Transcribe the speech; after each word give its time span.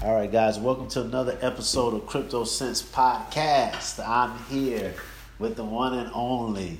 All 0.00 0.14
right, 0.14 0.30
guys, 0.30 0.60
welcome 0.60 0.86
to 0.90 1.00
another 1.00 1.36
episode 1.40 1.92
of 1.92 2.06
Crypto 2.06 2.44
Sense 2.44 2.80
Podcast. 2.80 3.98
I'm 4.06 4.38
here 4.44 4.94
with 5.40 5.56
the 5.56 5.64
one 5.64 5.98
and 5.98 6.08
only 6.14 6.78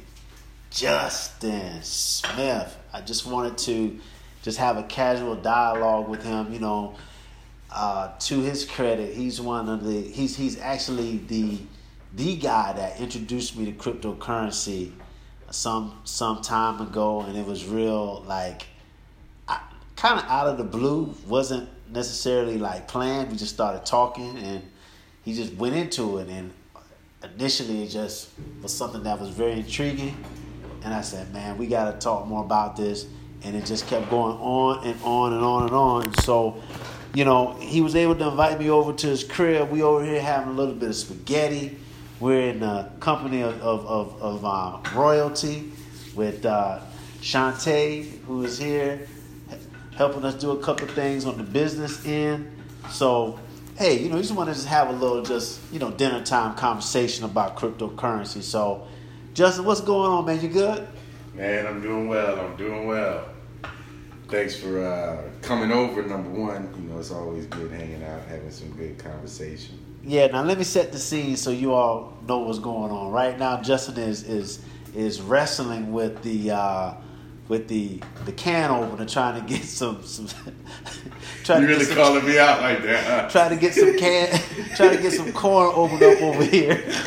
Justin 0.71 1.82
Smith. 1.82 2.78
I 2.92 3.00
just 3.00 3.26
wanted 3.26 3.58
to 3.58 3.98
just 4.42 4.58
have 4.58 4.76
a 4.76 4.84
casual 4.84 5.34
dialogue 5.34 6.08
with 6.08 6.22
him. 6.22 6.52
You 6.52 6.60
know, 6.60 6.94
uh, 7.72 8.12
to 8.21 8.38
his 8.38 8.65
credit, 8.65 9.17
he's 9.17 9.40
one 9.40 9.69
of 9.69 9.82
the 9.82 10.00
he's 10.00 10.37
he's 10.37 10.60
actually 10.60 11.16
the 11.16 11.58
the 12.14 12.37
guy 12.37 12.72
that 12.74 13.00
introduced 13.00 13.56
me 13.56 13.64
to 13.64 13.72
cryptocurrency 13.72 14.92
some 15.50 15.98
some 16.05 16.41
time 16.41 16.80
ago, 16.80 17.23
and 17.23 17.37
it 17.37 17.45
was 17.45 17.66
real 17.66 18.23
like 18.28 18.66
kind 19.96 20.20
of 20.20 20.24
out 20.27 20.46
of 20.46 20.56
the 20.56 20.62
blue. 20.62 21.12
wasn't 21.27 21.69
necessarily 21.92 22.59
like 22.59 22.88
planned. 22.88 23.30
We 23.30 23.36
just 23.36 23.55
started 23.55 23.84
talking, 23.84 24.38
and 24.38 24.62
he 25.24 25.34
just 25.34 25.55
went 25.55 25.74
into 25.74 26.19
it. 26.19 26.29
And 26.29 26.52
initially, 27.34 27.83
it 27.83 27.88
just 27.88 28.30
was 28.62 28.73
something 28.73 29.02
that 29.05 29.20
was 29.20 29.30
very 29.30 29.52
intriguing. 29.52 30.16
And 30.84 30.95
I 30.95 31.01
said, 31.01 31.32
"Man, 31.32 31.59
we 31.59 31.66
got 31.66 31.93
to 31.93 31.98
talk 31.98 32.27
more 32.27 32.45
about 32.45 32.77
this." 32.77 33.06
And 33.43 33.55
it 33.55 33.65
just 33.65 33.87
kept 33.87 34.10
going 34.10 34.37
on 34.38 34.84
and 34.84 35.01
on 35.02 35.32
and 35.32 35.45
on 35.45 35.62
and 35.62 35.73
on. 35.73 36.15
So, 36.23 36.60
you 37.15 37.24
know, 37.24 37.55
he 37.60 37.80
was 37.80 37.95
able 37.95 38.16
to 38.16 38.29
invite 38.29 38.59
me 38.59 38.68
over 38.68 38.93
to 38.93 39.07
his 39.07 39.23
crib. 39.23 39.70
We 39.70 39.82
over 39.82 40.05
here 40.05 40.20
having 40.20 40.48
a 40.51 40.57
little 40.57 40.74
bit 40.74 40.88
of 40.88 40.96
spaghetti. 40.96 41.79
We're 42.18 42.51
in 42.51 42.60
the 42.60 42.91
company 42.98 43.43
of 43.43 43.60
of, 43.62 43.87
of, 43.87 44.23
of 44.23 44.45
um, 44.45 44.82
royalty 44.95 45.73
with 46.16 46.45
uh, 46.45 46.80
Shantae, 47.20 48.24
who 48.24 48.45
is 48.45 48.59
here 48.59 49.07
helping 49.98 50.25
us 50.25 50.34
do 50.34 50.52
a 50.52 50.62
couple 50.62 50.87
things 50.87 51.27
on 51.27 51.37
the 51.37 51.43
business 51.43 52.07
end. 52.07 52.48
So, 52.88 53.41
hey, 53.77 53.98
you 53.98 54.09
know, 54.09 54.15
you 54.15 54.23
just 54.23 54.33
want 54.33 54.48
to 54.48 54.55
just 54.55 54.69
have 54.69 54.91
a 54.91 54.93
little 54.93 55.23
just, 55.23 55.60
you 55.73 55.80
know, 55.80 55.91
dinner 55.91 56.24
time 56.24 56.54
conversation 56.54 57.24
about 57.24 57.57
cryptocurrency. 57.57 58.41
So, 58.41 58.87
Justin, 59.35 59.65
what's 59.65 59.80
going 59.80 60.09
on, 60.13 60.24
man? 60.24 60.41
You 60.41 60.51
good? 60.51 60.87
Man, 61.35 61.66
I'm 61.66 61.82
doing 61.82 62.07
well. 62.07 62.38
I'm 62.38 62.57
doing 62.57 62.87
well. 62.87 63.29
Thanks 64.28 64.54
for 64.54 64.84
uh, 64.84 65.22
coming 65.42 65.72
over, 65.72 66.02
number 66.04 66.30
one. 66.30 66.72
You 66.76 66.91
know, 66.91 67.00
it's 67.00 67.10
always 67.10 67.46
good 67.46 67.72
hanging 67.72 68.04
out, 68.04 68.22
having 68.28 68.52
some 68.52 68.70
good 68.76 68.98
conversation. 68.98 69.80
Yeah, 70.04 70.28
now 70.28 70.44
let 70.44 70.58
me 70.58 70.64
set 70.64 70.92
the 70.92 70.98
scene 70.98 71.36
so 71.36 71.50
you 71.50 71.74
all 71.74 72.16
know 72.28 72.38
what's 72.38 72.60
going 72.60 72.92
on. 72.92 73.10
Right 73.10 73.36
now, 73.36 73.60
Justin 73.62 73.96
is 73.96 74.22
is 74.22 74.60
is 74.94 75.20
wrestling 75.20 75.92
with 75.92 76.22
the 76.22 76.52
uh, 76.52 76.94
with 77.48 77.66
the 77.68 78.00
the 78.24 78.32
can 78.32 78.70
opener 78.70 79.06
trying 79.06 79.41
to 79.41 79.48
get 79.48 79.64
some 79.64 80.02
some 80.02 80.28
trying 81.44 81.62
you 81.62 81.68
really 81.68 81.84
some, 81.84 81.96
calling 81.96 82.24
me 82.24 82.38
out 82.38 82.60
like 82.60 82.82
that 82.82 83.04
huh? 83.04 83.28
trying 83.28 83.50
to 83.50 83.56
get 83.56 83.74
some 83.74 83.96
can 83.96 84.28
trying 84.77 84.96
to 84.96 85.02
get 85.02 85.12
some 85.12 85.32
corn 85.32 85.70
opened 85.74 86.02
up 86.02 86.22
over 86.22 86.44
here. 86.44 86.84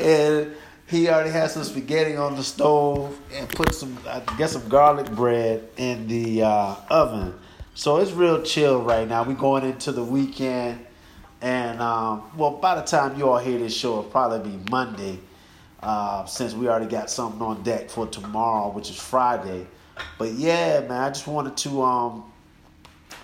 And 0.00 0.54
he 0.86 1.08
already 1.08 1.30
has 1.30 1.54
some 1.54 1.62
spaghetti 1.62 2.16
on 2.16 2.34
the 2.34 2.42
stove 2.42 3.16
and 3.32 3.48
put 3.48 3.74
some 3.74 3.96
I 4.06 4.20
guess 4.36 4.52
some 4.52 4.68
garlic 4.68 5.08
bread 5.12 5.68
in 5.76 6.08
the 6.08 6.42
uh, 6.42 6.74
oven. 6.90 7.34
So 7.74 7.98
it's 7.98 8.10
real 8.10 8.42
chill 8.42 8.82
right 8.82 9.08
now. 9.08 9.22
We 9.22 9.34
going 9.34 9.64
into 9.64 9.92
the 9.92 10.02
weekend 10.02 10.84
and 11.40 11.80
um, 11.80 12.24
well 12.36 12.50
by 12.50 12.74
the 12.74 12.82
time 12.82 13.16
you 13.16 13.28
all 13.28 13.38
hear 13.38 13.58
this 13.58 13.74
show 13.74 13.98
it'll 13.98 14.04
probably 14.04 14.50
be 14.50 14.70
Monday 14.70 15.20
uh, 15.84 16.24
since 16.24 16.54
we 16.54 16.66
already 16.66 16.86
got 16.86 17.10
something 17.10 17.42
on 17.42 17.62
deck 17.62 17.90
for 17.90 18.06
tomorrow, 18.06 18.70
which 18.70 18.88
is 18.88 18.96
Friday. 18.96 19.66
But 20.18 20.32
yeah, 20.32 20.80
man, 20.80 20.92
I 20.92 21.08
just 21.10 21.26
wanted 21.26 21.56
to 21.58 21.82
um, 21.82 22.32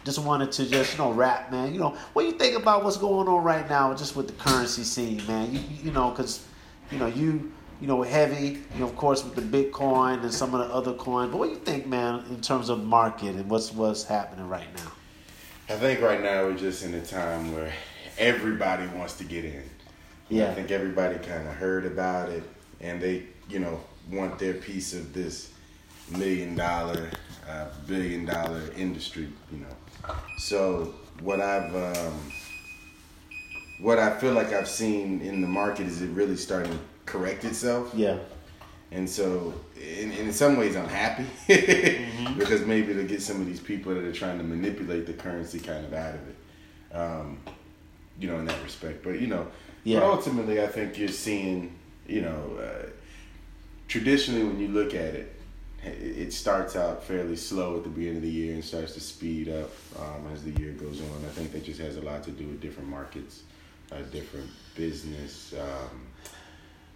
just 0.04 0.18
wanted 0.18 0.52
to 0.52 0.66
just 0.66 0.92
you 0.92 0.98
know 0.98 1.10
rap, 1.10 1.50
man. 1.50 1.72
You 1.72 1.80
know, 1.80 1.96
what 2.12 2.26
you 2.26 2.32
think 2.32 2.56
about 2.56 2.84
what's 2.84 2.98
going 2.98 3.28
on 3.28 3.42
right 3.42 3.68
now, 3.68 3.94
just 3.94 4.14
with 4.14 4.26
the 4.26 4.34
currency 4.34 4.84
scene, 4.84 5.26
man. 5.26 5.52
You 5.52 5.60
you 5.82 5.90
know, 5.90 6.10
cause 6.10 6.46
you 6.90 6.98
know 6.98 7.06
you 7.06 7.50
you 7.80 7.86
know 7.86 8.02
heavy, 8.02 8.60
you 8.74 8.80
know, 8.80 8.84
of 8.84 8.94
course 8.94 9.24
with 9.24 9.34
the 9.34 9.40
Bitcoin 9.42 10.22
and 10.22 10.32
some 10.32 10.54
of 10.54 10.60
the 10.60 10.72
other 10.72 10.92
coins. 10.92 11.30
But 11.30 11.38
what 11.38 11.48
you 11.48 11.56
think, 11.56 11.86
man, 11.86 12.24
in 12.28 12.42
terms 12.42 12.68
of 12.68 12.84
market 12.84 13.36
and 13.36 13.48
what's 13.48 13.72
what's 13.72 14.04
happening 14.04 14.48
right 14.48 14.68
now? 14.76 14.92
I 15.70 15.78
think 15.78 16.02
right 16.02 16.22
now 16.22 16.44
we're 16.44 16.56
just 16.56 16.84
in 16.84 16.92
a 16.92 17.04
time 17.04 17.54
where 17.54 17.72
everybody 18.18 18.86
wants 18.88 19.16
to 19.18 19.24
get 19.24 19.46
in. 19.46 19.62
Yeah. 20.30 20.50
I 20.50 20.54
think 20.54 20.70
everybody 20.70 21.16
kind 21.18 21.46
of 21.46 21.54
heard 21.54 21.84
about 21.84 22.30
it 22.30 22.44
and 22.80 23.00
they, 23.00 23.24
you 23.48 23.58
know, 23.58 23.80
want 24.10 24.38
their 24.38 24.54
piece 24.54 24.94
of 24.94 25.12
this 25.12 25.52
million 26.10 26.54
dollar, 26.54 27.10
uh, 27.48 27.66
billion 27.86 28.24
dollar 28.24 28.62
industry, 28.76 29.28
you 29.52 29.58
know. 29.58 30.14
So 30.38 30.94
what 31.20 31.40
I've, 31.40 31.74
um, 31.74 32.32
what 33.80 33.98
I 33.98 34.18
feel 34.18 34.32
like 34.32 34.52
I've 34.52 34.68
seen 34.68 35.20
in 35.20 35.40
the 35.40 35.48
market 35.48 35.86
is 35.86 36.00
it 36.00 36.10
really 36.10 36.36
starting 36.36 36.72
to 36.72 36.78
correct 37.06 37.44
itself. 37.44 37.92
Yeah. 37.94 38.18
And 38.92 39.08
so, 39.08 39.54
in, 39.76 40.10
in 40.12 40.32
some 40.32 40.56
ways, 40.56 40.74
I'm 40.76 40.88
happy 40.88 41.24
mm-hmm. 41.48 42.38
because 42.38 42.66
maybe 42.66 42.92
to 42.92 43.04
get 43.04 43.22
some 43.22 43.40
of 43.40 43.46
these 43.46 43.60
people 43.60 43.94
that 43.94 44.02
are 44.02 44.12
trying 44.12 44.38
to 44.38 44.44
manipulate 44.44 45.06
the 45.06 45.12
currency 45.12 45.60
kind 45.60 45.84
of 45.84 45.92
out 45.92 46.14
of 46.14 46.20
it, 46.28 46.96
um, 46.96 47.38
you 48.18 48.28
know, 48.28 48.40
in 48.40 48.46
that 48.46 48.60
respect. 48.64 49.04
But 49.04 49.20
you 49.20 49.28
know, 49.28 49.46
yeah. 49.84 50.00
But 50.00 50.10
ultimately, 50.10 50.62
I 50.62 50.66
think 50.66 50.98
you're 50.98 51.08
seeing, 51.08 51.76
you 52.06 52.22
know, 52.22 52.58
uh, 52.60 52.86
traditionally 53.88 54.44
when 54.44 54.60
you 54.60 54.68
look 54.68 54.94
at 54.94 55.14
it, 55.14 55.36
it 55.82 56.32
starts 56.32 56.76
out 56.76 57.02
fairly 57.02 57.36
slow 57.36 57.78
at 57.78 57.84
the 57.84 57.88
beginning 57.88 58.18
of 58.18 58.22
the 58.22 58.30
year 58.30 58.54
and 58.54 58.62
starts 58.62 58.92
to 58.94 59.00
speed 59.00 59.48
up 59.48 59.70
um, 59.98 60.26
as 60.32 60.44
the 60.44 60.50
year 60.60 60.72
goes 60.72 61.00
on. 61.00 61.24
I 61.24 61.28
think 61.28 61.52
that 61.52 61.64
just 61.64 61.80
has 61.80 61.96
a 61.96 62.02
lot 62.02 62.22
to 62.24 62.30
do 62.30 62.46
with 62.46 62.60
different 62.60 62.90
markets, 62.90 63.42
uh, 63.90 63.96
different 64.12 64.50
business. 64.74 65.54
Um, 65.54 66.06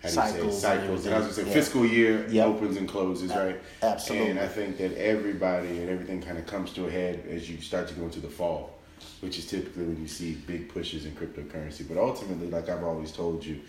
how 0.03 0.09
do 0.11 0.15
cycles, 0.15 0.61
say 0.61 0.77
cycles? 0.77 1.07
And 1.07 1.15
I 1.15 1.19
was 1.19 1.29
gonna 1.29 1.35
say 1.35 1.47
yeah. 1.47 1.55
fiscal 1.55 1.87
year 1.87 2.29
yep. 2.29 2.47
opens 2.47 2.77
and 2.77 2.87
closes, 2.87 3.31
right? 3.31 3.59
Absolutely. 3.83 4.31
And 4.31 4.39
I 4.39 4.49
think 4.49 4.77
that 4.77 4.93
everybody 4.99 5.79
and 5.79 5.89
everything 5.89 6.21
kind 6.21 6.37
of 6.37 6.47
comes 6.47 6.75
to 6.75 6.87
a 6.87 6.91
head 6.91 7.25
as 7.31 7.49
you 7.49 7.59
start 7.63 7.89
to 7.89 7.95
go 7.95 8.05
into 8.05 8.21
the 8.21 8.29
fall 8.29 8.75
which 9.21 9.39
is 9.39 9.47
typically 9.47 9.85
when 9.85 10.01
you 10.01 10.09
see 10.09 10.35
big 10.35 10.69
pushes 10.69 11.07
in 11.07 11.13
cryptocurrency. 11.13 11.87
But 11.87 11.99
ultimately, 11.99 12.49
like 12.49 12.69
I've 12.69 12.85
always 12.85 13.13
told 13.13 13.45
you, 13.45 13.61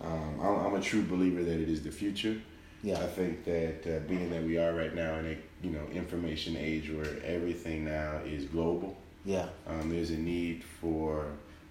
um, 0.00 0.40
I'm, 0.40 0.66
I'm, 0.66 0.74
a 0.74 0.80
true 0.80 1.02
believer 1.02 1.42
that 1.42 1.60
it 1.60 1.68
is 1.68 1.82
the 1.82 1.90
future. 1.90 2.36
Yeah. 2.82 2.98
I 2.98 3.06
think 3.06 3.44
that 3.44 3.96
uh, 3.96 4.00
being 4.00 4.30
that 4.30 4.42
we 4.42 4.58
are 4.58 4.74
right 4.74 4.94
now 4.94 5.14
in 5.14 5.26
a 5.26 5.36
you 5.66 5.70
know 5.70 5.84
information 5.92 6.56
age 6.56 6.90
where 6.90 7.16
everything 7.24 7.84
now 7.84 8.20
is 8.26 8.44
global. 8.44 8.96
Yeah. 9.24 9.48
Um, 9.66 9.90
there's 9.90 10.10
a 10.10 10.18
need 10.18 10.64
for 10.64 11.26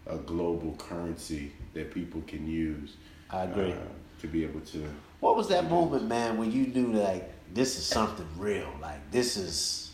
a 0.08 0.18
global 0.18 0.76
currency 0.78 1.52
that 1.74 1.94
people 1.94 2.22
can 2.28 2.48
use. 2.48 2.96
I 3.30 3.44
agree. 3.44 3.74
Uh, 3.74 3.78
to 4.24 4.28
be 4.28 4.44
able 4.44 4.62
to. 4.62 4.84
What 5.20 5.36
was 5.36 5.50
that 5.50 5.70
moment, 5.70 6.08
man, 6.08 6.38
when 6.38 6.52
you 6.52 6.68
knew 6.68 6.94
like 6.94 7.30
this 7.54 7.78
is 7.78 7.86
something 7.86 8.28
real? 8.38 8.70
Like 8.82 9.12
this 9.12 9.38
is 9.38 9.92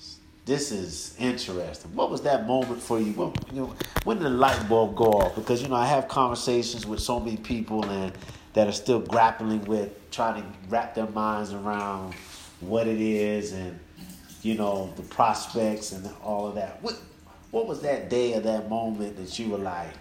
this 0.50 0.72
is 0.72 1.16
interesting. 1.20 1.96
What 1.96 2.10
was 2.10 2.24
that 2.24 2.48
moment 2.48 2.82
for 2.82 3.00
you? 3.00 3.14
When, 3.14 3.34
you 3.54 3.62
know, 3.62 3.76
when 4.04 4.18
did 4.18 4.26
the 4.26 4.32
light 4.32 4.68
bulb 4.68 4.96
go 4.96 5.06
off? 5.06 5.36
Because 5.36 5.62
you 5.62 5.68
know, 5.68 5.76
I 5.76 5.86
have 5.86 6.08
conversations 6.08 6.88
with 6.88 7.00
so 7.00 7.20
many 7.20 7.38
people 7.38 7.86
and 7.86 8.12
that 8.54 8.68
are 8.68 8.72
still 8.72 9.00
grappling 9.00 9.64
with 9.66 10.10
trying 10.10 10.42
to 10.42 10.48
wrap 10.68 10.96
their 10.96 11.06
minds 11.06 11.54
around 11.54 12.16
what 12.62 12.88
it 12.88 13.00
is 13.00 13.54
and 13.54 13.80
you 14.42 14.56
know 14.56 14.92
the 14.96 15.04
prospects 15.04 15.92
and 15.92 16.10
all 16.24 16.48
of 16.48 16.56
that. 16.56 16.82
What 16.82 17.00
what 17.52 17.68
was 17.68 17.82
that 17.82 18.10
day 18.10 18.34
or 18.34 18.40
that 18.40 18.70
moment 18.70 19.18
that 19.18 19.38
you 19.38 19.50
were 19.50 19.60
like, 19.60 19.94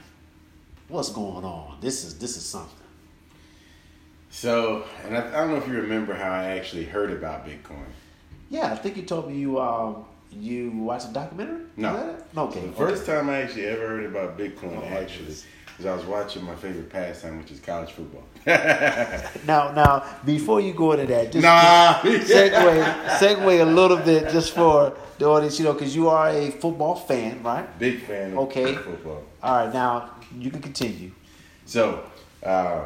"What's 0.89 1.11
going 1.11 1.45
on? 1.45 1.77
This 1.83 2.05
is 2.05 2.19
this 2.19 2.39
is 2.39 2.47
something." 2.47 2.75
So, 4.31 4.87
and 5.05 5.15
I, 5.15 5.29
I 5.29 5.31
don't 5.33 5.51
know 5.51 5.57
if 5.57 5.69
you 5.69 5.75
remember 5.75 6.15
how 6.15 6.31
I 6.31 6.57
actually 6.57 6.85
heard 6.87 7.11
about 7.11 7.47
Bitcoin. 7.47 7.85
Yeah, 8.49 8.73
I 8.73 8.77
think 8.77 8.97
you 8.97 9.03
told 9.03 9.29
me 9.29 9.37
you 9.37 9.61
um, 9.61 10.07
you 10.33 10.71
watched 10.71 11.11
a 11.11 11.13
documentary? 11.13 11.63
No. 11.77 12.17
Okay. 12.37 12.61
The 12.61 12.73
first 12.73 13.03
okay. 13.03 13.13
time 13.13 13.31
I 13.31 13.43
actually 13.43 13.67
ever 13.67 13.87
heard 13.89 14.05
about 14.05 14.39
Bitcoin, 14.39 14.77
oh, 14.77 14.85
actually, 14.85 15.29
is 15.79 15.87
I 15.87 15.95
was 15.95 16.05
watching 16.05 16.45
my 16.45 16.57
favorite 16.57 16.91
pastime, 16.91 17.39
which 17.39 17.53
is 17.53 17.61
college 17.61 17.93
football. 17.93 18.25
now, 19.47 19.71
now, 19.73 20.05
before 20.25 20.61
you 20.61 20.75
go 20.75 20.93
into 20.93 21.07
that, 21.07 21.31
just, 21.31 21.43
nah. 21.45 21.95
segue, 22.03 23.07
segue 23.19 23.61
a 23.61 23.65
little 23.65 23.99
bit 23.99 24.29
just 24.31 24.55
for 24.55 24.97
the 25.19 25.27
audience, 25.27 25.59
you 25.59 25.65
know, 25.65 25.75
because 25.75 25.95
you 25.95 26.09
are 26.09 26.31
a 26.31 26.51
football 26.51 26.97
fan, 26.97 27.43
right? 27.45 27.79
Big 27.79 28.03
fan. 28.03 28.37
okay. 28.37 28.75
football. 28.75 29.23
All 29.41 29.65
right, 29.65 29.73
now 29.73 30.11
you 30.37 30.51
can 30.51 30.61
continue. 30.61 31.13
So, 31.65 32.05
uh, 32.43 32.85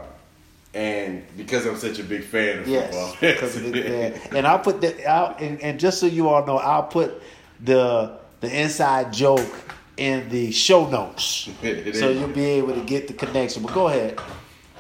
and 0.75 1.25
because 1.37 1.67
I'm 1.67 1.77
such 1.77 1.99
a 1.99 2.05
big 2.05 2.25
fan 2.25 2.61
of 2.61 2.69
yes, 2.69 2.85
football, 2.87 3.17
because 3.21 3.57
of 3.57 3.73
big 3.73 3.85
fan. 4.21 4.37
and 4.37 4.47
I'll 4.47 4.59
put 4.59 4.81
that 4.81 5.05
out, 5.05 5.41
and, 5.41 5.61
and 5.61 5.79
just 5.79 6.01
so 6.01 6.07
you 6.07 6.29
all 6.29 6.47
know, 6.47 6.59
I'll 6.59 6.85
put 6.85 7.23
the 7.61 8.19
the 8.41 8.61
inside 8.61 9.13
joke 9.13 9.75
in 9.97 10.29
the 10.31 10.51
show 10.53 10.89
notes, 10.89 11.49
so 11.95 12.11
you'll 12.11 12.29
be 12.29 12.45
able 12.45 12.75
to 12.75 12.85
get 12.85 13.09
the 13.09 13.15
connection. 13.15 13.63
But 13.63 13.75
go 13.75 13.89
ahead. 13.89 14.19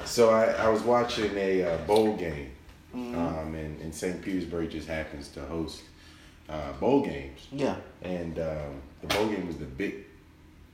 So 0.04 0.30
I, 0.30 0.46
I 0.46 0.68
was 0.68 0.82
watching 0.82 1.36
a 1.36 1.62
uh, 1.62 1.78
bowl 1.78 2.16
game, 2.16 2.50
mm-hmm. 2.94 3.16
um, 3.16 3.54
and, 3.54 3.80
and 3.80 3.94
St. 3.94 4.20
Petersburg 4.20 4.70
just 4.70 4.88
happens 4.88 5.28
to 5.28 5.42
host 5.42 5.82
uh, 6.48 6.72
bowl 6.72 7.04
games. 7.04 7.46
Yeah. 7.52 7.76
And 8.02 8.38
um, 8.38 8.82
the 9.00 9.06
bowl 9.08 9.26
game 9.28 9.46
was 9.46 9.56
the 9.56 9.64
Big 9.64 9.94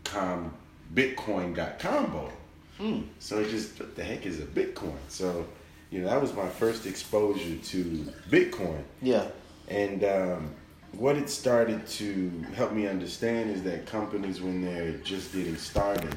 Com 0.05 0.53
Bitcoin 0.95 1.55
got 1.55 1.79
combo. 1.79 2.31
Mm. 2.79 3.05
So 3.19 3.41
it 3.41 3.51
just 3.51 3.79
what 3.81 3.97
the 3.97 4.05
heck 4.05 4.27
is 4.27 4.41
a 4.41 4.45
Bitcoin? 4.45 4.97
So 5.09 5.47
you 5.91 6.01
know 6.01 6.09
that 6.09 6.21
was 6.21 6.33
my 6.35 6.49
first 6.49 6.87
exposure 6.87 7.57
to 7.57 8.13
Bitcoin. 8.31 8.83
Yeah. 9.03 9.27
And 9.69 10.05
um, 10.05 10.55
what 10.93 11.17
it 11.17 11.29
started 11.29 11.87
to 11.87 12.31
help 12.55 12.73
me 12.73 12.87
understand 12.87 13.51
is 13.51 13.63
that 13.65 13.87
companies, 13.87 14.41
when 14.41 14.65
they're 14.65 14.93
just 14.99 15.33
getting 15.33 15.57
started, 15.57 16.17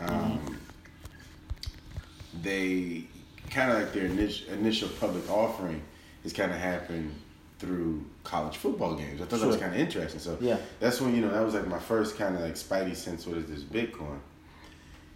um, 0.00 0.38
mm-hmm. 0.38 0.54
they 2.42 3.04
kind 3.50 3.70
of 3.70 3.78
like 3.78 3.92
their 3.92 4.06
initial, 4.06 4.52
initial 4.52 4.88
public 5.00 5.28
offering 5.30 5.82
has 6.22 6.32
kind 6.32 6.50
of 6.50 6.58
happened 6.58 7.14
through 7.58 8.04
college 8.24 8.56
football 8.56 8.94
games. 8.94 9.20
I 9.20 9.24
thought 9.24 9.38
sure. 9.38 9.38
that 9.40 9.46
was 9.46 9.56
kind 9.56 9.74
of 9.74 9.80
interesting. 9.80 10.20
So 10.20 10.36
yeah, 10.40 10.58
that's 10.80 11.00
when 11.00 11.14
you 11.14 11.20
know 11.20 11.30
that 11.30 11.42
was 11.42 11.54
like 11.54 11.66
my 11.66 11.78
first 11.78 12.16
kind 12.16 12.34
of 12.34 12.40
like 12.40 12.54
spidey 12.54 12.96
sense. 12.96 13.26
What 13.26 13.38
is 13.38 13.46
this 13.46 13.62
Bitcoin? 13.62 14.18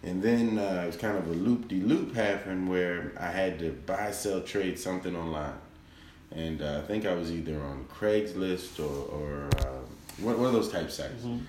And 0.03 0.23
then 0.23 0.59
uh, 0.59 0.83
it 0.85 0.87
was 0.87 0.97
kind 0.97 1.19
of 1.19 1.27
a 1.27 1.35
loop 1.35 1.69
de 1.69 1.81
loop 1.81 2.15
happened 2.15 2.69
where 2.69 3.13
I 3.19 3.27
had 3.27 3.59
to 3.59 3.73
buy, 3.73 4.11
sell, 4.13 4.41
trade 4.41 4.79
something 4.79 5.15
online. 5.15 5.59
And 6.33 6.63
uh, 6.63 6.81
I 6.83 6.87
think 6.87 7.07
I 7.07 7.15
was 7.15 7.31
either 7.31 7.61
on 7.61 7.87
Craigslist 7.93 8.81
or, 8.81 9.15
or 9.15 9.49
uh, 9.59 9.81
one, 10.21 10.39
one 10.39 10.47
of 10.47 10.53
those 10.53 10.71
type 10.71 10.91
sites. 10.91 11.25
Mm-hmm. 11.25 11.45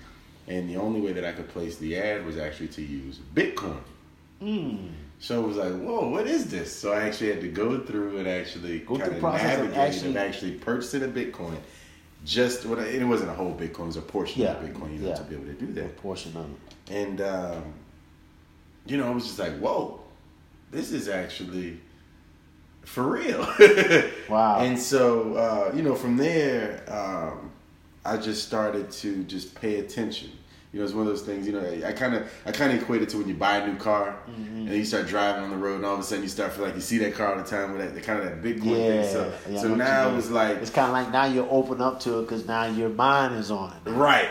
And 0.48 0.68
the 0.68 0.76
only 0.76 1.00
way 1.00 1.12
that 1.12 1.24
I 1.24 1.32
could 1.32 1.48
place 1.48 1.78
the 1.78 1.96
ad 1.96 2.26
was 2.26 2.36
actually 2.36 2.68
to 2.68 2.82
use 2.82 3.20
Bitcoin. 3.34 3.78
Mm. 4.42 4.90
So 5.20 5.44
it 5.44 5.46
was 5.46 5.56
like, 5.56 5.72
whoa, 5.72 6.08
what 6.08 6.26
is 6.26 6.50
this? 6.50 6.74
So 6.74 6.92
I 6.92 7.02
actually 7.02 7.28
had 7.28 7.40
to 7.42 7.48
go 7.48 7.78
through 7.78 8.18
and 8.18 8.26
actually 8.26 8.80
go 8.80 8.98
kind 8.98 9.12
of 9.12 9.22
navigate 9.22 9.76
actually, 9.76 10.08
and 10.08 10.18
actually 10.18 10.52
purchasing 10.54 11.04
a 11.04 11.08
Bitcoin. 11.08 11.56
Just 12.24 12.66
what 12.66 12.80
it 12.80 13.04
wasn't 13.04 13.30
a 13.30 13.34
whole 13.34 13.54
Bitcoin, 13.54 13.84
it 13.84 13.86
was 13.86 13.96
a 13.96 14.02
portion 14.02 14.42
yeah, 14.42 14.52
of 14.52 14.64
Bitcoin. 14.64 14.98
You 14.98 15.06
yeah. 15.06 15.14
to 15.14 15.22
be 15.22 15.36
able 15.36 15.46
to 15.46 15.54
do 15.54 15.72
that. 15.74 15.84
A 15.84 15.88
portion 15.90 16.36
of 16.36 16.46
it. 16.50 16.92
And 16.92 17.20
um, 17.20 17.62
you 18.86 18.96
know, 18.96 19.06
I 19.06 19.10
was 19.10 19.24
just 19.24 19.38
like, 19.38 19.56
whoa, 19.58 20.00
this 20.70 20.92
is 20.92 21.08
actually 21.08 21.78
for 22.84 23.04
real. 23.04 23.40
wow. 24.28 24.58
And 24.60 24.78
so, 24.78 25.34
uh, 25.34 25.72
you 25.74 25.82
know, 25.82 25.94
from 25.94 26.16
there, 26.16 26.82
um, 26.88 27.50
I 28.04 28.16
just 28.16 28.46
started 28.46 28.90
to 28.90 29.24
just 29.24 29.54
pay 29.54 29.78
attention. 29.78 30.30
You 30.72 30.78
know, 30.78 30.86
it's 30.86 30.94
one 30.94 31.06
of 31.06 31.12
those 31.12 31.22
things. 31.22 31.46
You 31.46 31.52
know, 31.52 31.86
I 31.86 31.92
kind 31.92 32.14
of, 32.14 32.32
I 32.46 32.50
kind 32.50 32.72
of 32.72 32.82
equate 32.82 33.02
it 33.02 33.10
to 33.10 33.18
when 33.18 33.28
you 33.28 33.34
buy 33.34 33.58
a 33.58 33.66
new 33.66 33.76
car 33.76 34.16
mm-hmm. 34.28 34.66
and 34.66 34.70
you 34.70 34.86
start 34.86 35.06
driving 35.06 35.44
on 35.44 35.50
the 35.50 35.56
road, 35.56 35.76
and 35.76 35.84
all 35.84 35.94
of 35.94 36.00
a 36.00 36.02
sudden 36.02 36.22
you 36.22 36.30
start 36.30 36.54
feel 36.54 36.64
like 36.64 36.74
you 36.74 36.80
see 36.80 36.96
that 36.98 37.14
car 37.14 37.34
all 37.34 37.36
the 37.36 37.48
time 37.48 37.76
with 37.76 37.94
that, 37.94 38.02
kind 38.02 38.18
of 38.18 38.24
that 38.24 38.42
big 38.42 38.60
one 38.64 38.80
yeah, 38.80 39.02
thing. 39.02 39.12
So, 39.12 39.32
yeah, 39.50 39.58
so 39.60 39.74
now 39.74 40.16
it's 40.16 40.30
like 40.30 40.56
it's 40.56 40.70
kind 40.70 40.86
of 40.86 40.92
like 40.94 41.12
now 41.12 41.26
you're 41.26 41.48
open 41.50 41.82
up 41.82 42.00
to 42.00 42.20
it 42.20 42.22
because 42.22 42.46
now 42.46 42.64
your 42.64 42.88
mind 42.88 43.34
is 43.34 43.50
on 43.50 43.74
it. 43.84 43.90
Right. 43.90 44.30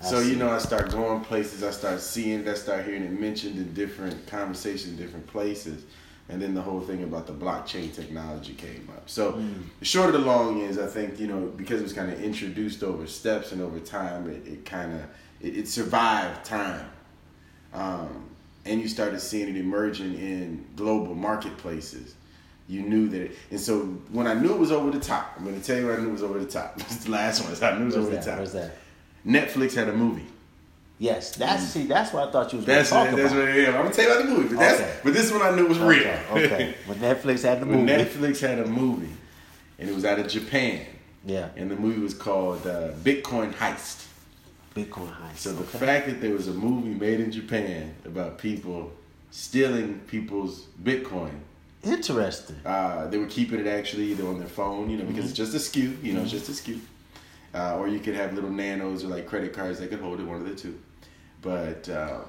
I 0.00 0.04
so 0.04 0.22
see. 0.22 0.30
you 0.30 0.36
know, 0.36 0.50
I 0.50 0.58
start 0.58 0.90
going 0.90 1.22
places. 1.22 1.62
I 1.62 1.70
start 1.70 2.00
seeing. 2.00 2.48
I 2.48 2.54
start 2.54 2.84
hearing 2.84 3.02
it 3.02 3.12
mentioned 3.12 3.56
in 3.56 3.74
different 3.74 4.26
conversations, 4.26 4.98
different 4.98 5.26
places 5.26 5.84
and 6.30 6.40
then 6.40 6.54
the 6.54 6.62
whole 6.62 6.80
thing 6.80 7.02
about 7.02 7.26
the 7.26 7.32
blockchain 7.32 7.92
technology 7.92 8.54
came 8.54 8.88
up. 8.96 9.10
So 9.10 9.32
mm. 9.32 9.62
the 9.80 9.84
short 9.84 10.14
of 10.14 10.20
the 10.20 10.26
long 10.26 10.60
is, 10.60 10.78
I 10.78 10.86
think 10.86 11.18
you 11.18 11.26
know 11.26 11.52
because 11.56 11.80
it 11.80 11.82
was 11.82 11.92
kind 11.92 12.10
of 12.10 12.22
introduced 12.22 12.82
over 12.82 13.06
steps 13.06 13.52
and 13.52 13.60
over 13.60 13.80
time, 13.80 14.30
it, 14.30 14.46
it 14.46 14.64
kind 14.64 14.94
of 14.94 15.00
it, 15.40 15.58
it, 15.58 15.68
survived 15.68 16.44
time, 16.44 16.88
um, 17.74 18.30
and 18.64 18.80
you 18.80 18.88
started 18.88 19.20
seeing 19.20 19.48
it 19.48 19.56
emerging 19.56 20.14
in 20.14 20.66
global 20.76 21.14
marketplaces. 21.14 22.14
You 22.68 22.82
knew 22.82 23.08
that, 23.08 23.22
it, 23.22 23.36
and 23.50 23.58
so 23.58 23.80
when 24.12 24.28
I 24.28 24.34
knew 24.34 24.52
it 24.52 24.58
was 24.58 24.70
over 24.70 24.92
the 24.92 25.00
top, 25.00 25.34
I'm 25.36 25.44
going 25.44 25.60
to 25.60 25.66
tell 25.66 25.76
you 25.76 25.88
what 25.88 25.98
I 25.98 26.02
knew 26.02 26.10
it 26.10 26.12
was 26.12 26.22
over 26.22 26.38
the 26.38 26.46
top. 26.46 26.76
This 26.78 26.92
is 26.92 27.04
the 27.06 27.10
last 27.10 27.42
one. 27.42 27.72
I 27.72 27.76
knew 27.76 27.82
it 27.82 27.86
was 27.86 27.94
Where's 27.96 28.06
over 28.06 28.14
that? 28.14 28.24
the 28.24 28.30
top. 28.30 28.38
Where's 28.38 28.52
that? 28.52 28.76
Netflix 29.26 29.74
had 29.74 29.88
a 29.88 29.92
movie. 29.92 30.26
Yes, 30.98 31.34
that's 31.34 31.62
see, 31.62 31.84
that's 31.84 32.12
what 32.12 32.28
I 32.28 32.30
thought 32.30 32.52
you 32.52 32.58
was 32.58 32.66
that's 32.66 32.90
going 32.90 33.06
to 33.06 33.10
talk 33.12 33.20
that's 33.20 33.32
about. 33.32 33.46
What, 33.46 33.56
yeah, 33.56 33.68
I'm 33.68 33.72
gonna 33.84 33.90
tell 33.90 34.04
you 34.04 34.12
about 34.12 34.22
the 34.26 34.30
movie, 34.34 34.48
but 34.48 34.58
that's 34.58 34.80
okay. 34.80 34.96
but 35.02 35.14
this 35.14 35.32
one 35.32 35.40
I 35.40 35.56
knew 35.56 35.66
was 35.66 35.78
real. 35.78 36.00
Okay, 36.00 36.44
okay. 36.44 36.74
When 36.86 36.98
Netflix 36.98 37.42
had 37.42 37.60
the 37.62 37.66
movie, 37.66 37.78
when 37.78 37.86
Netflix 37.86 38.40
had 38.40 38.58
a 38.58 38.66
movie, 38.66 39.14
and 39.78 39.88
it 39.88 39.94
was 39.94 40.04
out 40.04 40.18
of 40.18 40.28
Japan. 40.28 40.84
Yeah, 41.24 41.48
and 41.56 41.70
the 41.70 41.76
movie 41.76 42.00
was 42.00 42.12
called 42.12 42.66
uh, 42.66 42.92
Bitcoin 43.02 43.54
Heist. 43.54 44.08
Bitcoin 44.74 45.10
Heist. 45.16 45.36
So 45.36 45.52
the 45.54 45.64
fact 45.64 46.06
that 46.06 46.20
there 46.20 46.32
was 46.32 46.48
a 46.48 46.52
movie 46.52 46.90
made 46.90 47.20
in 47.20 47.32
Japan 47.32 47.94
about 48.04 48.36
people 48.36 48.92
stealing 49.30 50.00
people's 50.00 50.66
Bitcoin. 50.82 51.32
Interesting. 51.82 52.56
Uh, 52.64 53.06
they 53.06 53.16
were 53.16 53.26
keeping 53.26 53.58
it 53.58 53.66
actually 53.66 54.10
either 54.12 54.26
on 54.26 54.38
their 54.38 54.48
phone, 54.48 54.90
you 54.90 54.98
know, 54.98 55.04
because 55.04 55.24
mm-hmm. 55.24 55.28
it's 55.30 55.36
just 55.36 55.54
a 55.54 55.58
skew, 55.58 55.96
you 56.02 56.12
know, 56.12 56.20
mm-hmm. 56.20 56.36
it's 56.36 56.46
just 56.46 56.66
a 56.66 56.70
SKU. 56.70 56.80
Uh, 57.52 57.76
or 57.78 57.88
you 57.88 57.98
could 57.98 58.14
have 58.14 58.32
little 58.32 58.50
nanos 58.50 59.04
or 59.04 59.08
like 59.08 59.26
credit 59.26 59.52
cards 59.52 59.80
that 59.80 59.90
could 59.90 60.00
hold 60.00 60.20
it, 60.20 60.24
one 60.24 60.40
of 60.40 60.48
the 60.48 60.54
two. 60.54 60.78
But 61.42 61.88
uh, 61.88 62.20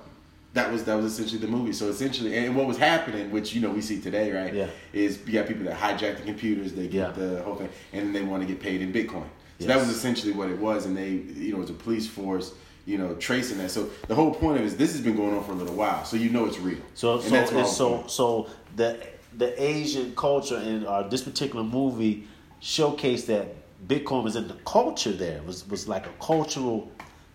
that 0.53 0.71
was 0.71 0.83
that 0.85 0.95
was 0.95 1.05
essentially 1.05 1.39
the 1.39 1.47
movie. 1.47 1.73
So 1.73 1.87
essentially, 1.87 2.37
and 2.37 2.55
what 2.55 2.67
was 2.67 2.77
happening, 2.77 3.31
which 3.31 3.53
you 3.53 3.61
know 3.61 3.69
we 3.69 3.81
see 3.81 4.01
today, 4.01 4.31
right? 4.31 4.53
Yeah. 4.53 4.67
Is 4.93 5.19
you 5.25 5.33
got 5.33 5.47
people 5.47 5.63
that 5.65 5.77
hijack 5.77 6.17
the 6.17 6.23
computers, 6.23 6.73
they 6.73 6.87
get 6.87 7.17
yeah. 7.17 7.23
the 7.23 7.43
whole 7.43 7.55
thing, 7.55 7.69
and 7.93 8.13
they 8.15 8.23
want 8.23 8.41
to 8.43 8.47
get 8.47 8.59
paid 8.59 8.81
in 8.81 8.91
Bitcoin. 8.91 9.27
So 9.59 9.67
yes. 9.67 9.67
that 9.67 9.77
was 9.77 9.89
essentially 9.89 10.33
what 10.33 10.49
it 10.49 10.57
was, 10.57 10.85
and 10.85 10.97
they, 10.97 11.09
you 11.09 11.51
know, 11.51 11.57
it 11.57 11.61
was 11.61 11.69
a 11.69 11.73
police 11.73 12.07
force, 12.07 12.55
you 12.85 12.97
know, 12.97 13.13
tracing 13.15 13.59
that. 13.59 13.69
So 13.69 13.91
the 14.07 14.15
whole 14.15 14.33
point 14.33 14.57
of 14.57 14.63
it 14.63 14.65
is 14.65 14.75
this 14.75 14.91
has 14.93 15.01
been 15.01 15.15
going 15.15 15.37
on 15.37 15.43
for 15.43 15.51
a 15.51 15.55
little 15.55 15.75
while, 15.75 16.03
so 16.03 16.17
you 16.17 16.29
know 16.29 16.45
it's 16.45 16.57
real. 16.57 16.79
So 16.95 17.21
so 17.21 17.65
so 17.65 18.03
so 18.07 18.49
the 18.75 18.99
the 19.37 19.61
Asian 19.61 20.15
culture 20.15 20.57
in 20.57 20.85
uh, 20.85 21.03
this 21.03 21.21
particular 21.21 21.63
movie 21.63 22.27
showcased 22.61 23.27
that 23.27 23.55
Bitcoin 23.87 24.23
was 24.23 24.35
in 24.35 24.47
the 24.47 24.55
culture. 24.65 25.11
There 25.11 25.37
it 25.37 25.45
was 25.45 25.67
was 25.67 25.87
like 25.87 26.05
a 26.05 26.13
cultural 26.19 26.91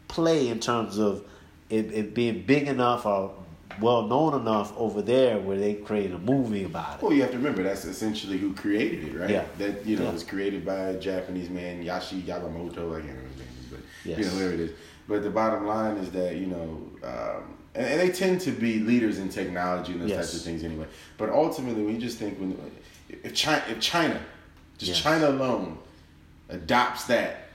play 0.09 0.49
in 0.49 0.61
terms 0.61 0.99
of 0.99 1.25
it, 1.71 1.93
it 1.93 2.15
being 2.15 2.43
big 2.43 2.69
enough 2.69 3.07
or 3.07 3.35
well 3.81 4.03
known 4.03 4.41
enough 4.41 4.77
over 4.77 5.03
there 5.03 5.39
where 5.39 5.59
they 5.59 5.75
created 5.75 6.15
a 6.15 6.19
movie 6.19 6.65
about 6.65 6.97
it. 6.97 7.03
Well, 7.03 7.13
you 7.13 7.23
have 7.23 7.33
to 7.33 7.37
remember 7.37 7.63
that's 7.63 7.85
essentially 7.85 8.39
who 8.39 8.55
created 8.55 9.05
it, 9.05 9.19
right? 9.19 9.31
Yeah. 9.31 9.45
That 9.59 9.85
you 9.85 9.97
know 9.97 10.05
yeah. 10.05 10.13
was 10.13 10.23
created 10.23 10.65
by 10.65 10.75
a 10.75 11.01
Japanese 11.01 11.51
man, 11.51 11.85
Yashi 11.85 12.23
Yamamoto. 12.23 12.97
I 12.97 13.01
can't 13.01 13.17
remember 13.17 13.29
his 13.29 13.39
name, 13.39 13.49
but 13.71 13.81
yes. 14.05 14.19
you 14.19 14.25
know 14.25 14.31
whoever 14.31 14.55
it 14.55 14.61
is. 14.61 14.71
But 15.09 15.23
the 15.23 15.31
bottom 15.31 15.67
line 15.67 15.97
is 15.99 16.11
that 16.13 16.37
you 16.37 16.47
know, 16.47 16.91
um, 17.05 17.55
and, 17.75 17.87
and, 17.87 18.01
they 18.01 18.11
tend 18.11 18.41
to 18.43 18.51
be 18.51 18.81
leaders 18.81 19.19
in 19.19 19.29
technology 19.29 19.93
and 19.93 20.03
those 20.03 20.11
yes. 20.11 20.19
types 20.19 20.37
of 20.37 20.43
things 20.43 20.65
anyway. 20.65 20.87
But 21.17 21.31
ultimately, 21.31 21.83
we 21.83 21.99
just 21.99 22.19
think 22.19 22.39
when 22.39 22.59
if 23.09 23.35
China, 23.35 23.63
if 23.69 23.81
China, 23.81 24.21
just 24.79 24.93
yes. 24.93 25.03
China 25.03 25.29
alone, 25.29 25.79
adopts 26.49 27.05
that 27.05 27.47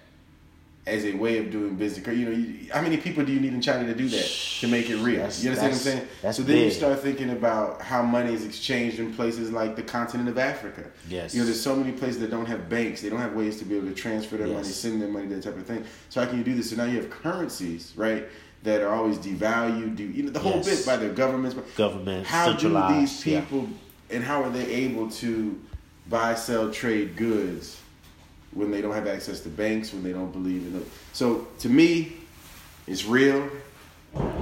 as 0.87 1.05
a 1.05 1.13
way 1.13 1.37
of 1.37 1.51
doing 1.51 1.75
business. 1.75 2.05
You 2.07 2.25
know, 2.25 2.31
you, 2.31 2.71
how 2.71 2.81
many 2.81 2.97
people 2.97 3.23
do 3.23 3.31
you 3.31 3.39
need 3.39 3.53
in 3.53 3.61
China 3.61 3.85
to 3.85 3.93
do 3.93 4.09
that 4.09 4.25
to 4.59 4.67
make 4.67 4.89
it 4.89 4.97
real? 4.97 5.21
That's, 5.21 5.43
you 5.43 5.51
understand 5.51 5.73
what 5.73 5.77
I'm 5.77 5.83
saying? 6.21 6.33
so 6.33 6.41
then 6.41 6.55
big. 6.55 6.65
you 6.65 6.71
start 6.71 6.99
thinking 6.99 7.29
about 7.29 7.81
how 7.81 8.01
money 8.01 8.33
is 8.33 8.45
exchanged 8.45 8.99
in 8.99 9.13
places 9.13 9.51
like 9.51 9.75
the 9.75 9.83
continent 9.83 10.27
of 10.29 10.37
Africa. 10.37 10.89
Yes. 11.07 11.33
You 11.33 11.41
know, 11.41 11.45
there's 11.45 11.61
so 11.61 11.75
many 11.75 11.91
places 11.91 12.19
that 12.21 12.31
don't 12.31 12.47
have 12.47 12.67
banks. 12.67 13.01
They 13.01 13.09
don't 13.09 13.19
have 13.19 13.33
ways 13.33 13.59
to 13.59 13.65
be 13.65 13.77
able 13.77 13.87
to 13.87 13.93
transfer 13.93 14.37
their 14.37 14.47
yes. 14.47 14.55
money, 14.55 14.67
send 14.69 15.01
their 15.01 15.09
money, 15.09 15.27
that 15.27 15.43
type 15.43 15.57
of 15.57 15.65
thing. 15.65 15.85
So 16.09 16.21
how 16.21 16.27
can 16.27 16.39
you 16.39 16.43
do 16.43 16.55
this? 16.55 16.71
So 16.71 16.75
now 16.75 16.85
you 16.85 16.97
have 16.97 17.09
currencies, 17.09 17.93
right? 17.95 18.27
That 18.63 18.81
are 18.81 18.93
always 18.93 19.17
devalued, 19.17 19.95
do 19.95 20.03
you 20.03 20.23
know 20.23 20.29
the 20.29 20.39
whole 20.39 20.57
yes. 20.57 20.65
bit 20.65 20.85
by 20.85 20.97
their 20.97 21.13
governments. 21.13 21.55
Government. 21.75 22.27
How 22.27 22.53
do 22.53 22.69
these 22.93 23.21
people 23.21 23.61
yeah. 23.61 24.17
and 24.17 24.23
how 24.23 24.43
are 24.43 24.51
they 24.51 24.65
able 24.71 25.09
to 25.09 25.59
buy, 26.09 26.35
sell, 26.35 26.71
trade 26.71 27.15
goods 27.15 27.81
when 28.53 28.71
they 28.71 28.81
don't 28.81 28.93
have 28.93 29.07
access 29.07 29.39
to 29.41 29.49
banks, 29.49 29.93
when 29.93 30.03
they 30.03 30.13
don't 30.13 30.31
believe 30.31 30.67
in 30.67 30.81
it. 30.81 30.87
So 31.13 31.47
to 31.59 31.69
me, 31.69 32.17
it's 32.87 33.05
real. 33.05 33.49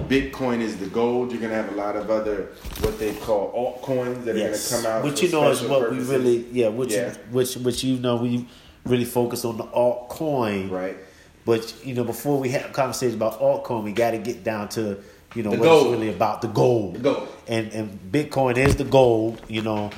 Bitcoin 0.08 0.62
is 0.62 0.78
the 0.78 0.88
gold. 0.88 1.32
You're 1.32 1.42
gonna 1.42 1.54
have 1.54 1.72
a 1.72 1.76
lot 1.76 1.96
of 1.96 2.10
other 2.10 2.50
what 2.80 2.98
they 2.98 3.14
call 3.14 3.54
altcoins 3.54 4.24
that 4.26 4.36
yes. 4.36 4.72
are 4.72 4.76
gonna 4.76 4.84
come 4.84 4.98
out. 4.98 5.04
Which 5.06 5.22
you 5.22 5.32
know 5.32 5.50
is 5.52 5.62
what 5.62 5.82
purposes. 5.82 6.10
we 6.10 6.16
really 6.16 6.48
yeah, 6.52 6.70
which 6.70 6.92
yeah. 6.92 7.14
which 7.30 7.56
which 7.58 7.84
you 7.84 8.00
know 8.00 8.16
we 8.16 8.48
really 8.86 9.06
focus 9.06 9.46
on 9.46 9.58
the 9.58 9.66
altcoin. 9.66 10.72
Right. 10.72 10.98
But 11.46 11.74
you 11.86 11.94
know, 11.94 12.04
before 12.04 12.40
we 12.40 12.50
have 12.50 12.66
a 12.66 12.74
conversation 12.74 13.16
about 13.16 13.40
altcoin, 13.40 13.84
we 13.84 13.92
gotta 13.92 14.18
get 14.18 14.44
down 14.44 14.70
to 14.70 15.04
you 15.36 15.44
know 15.44 15.52
the 15.52 15.58
what 15.58 15.66
gold. 15.66 15.86
it's 15.86 16.00
really 16.00 16.14
about 16.14 16.42
the 16.42 16.48
gold. 16.48 16.96
The 16.96 17.00
gold. 17.00 17.28
And 17.48 17.72
and 17.72 18.12
Bitcoin 18.12 18.58
is 18.58 18.76
the 18.76 18.84
gold, 18.86 19.40
you 19.48 19.62
know, 19.62 19.92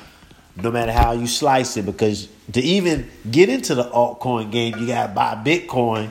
no 0.55 0.72
matter 0.72 0.91
how 0.91 1.13
you 1.13 1.27
slice 1.27 1.77
it, 1.77 1.86
because 1.86 2.27
to 2.53 2.62
even 2.62 3.10
get 3.29 3.50
into 3.50 3.75
the 3.75 3.84
altcoin 3.84 4.51
game, 4.51 4.77
you 4.77 4.88
gotta 4.88 5.13
buy 5.13 5.36
Bitcoin 5.36 6.10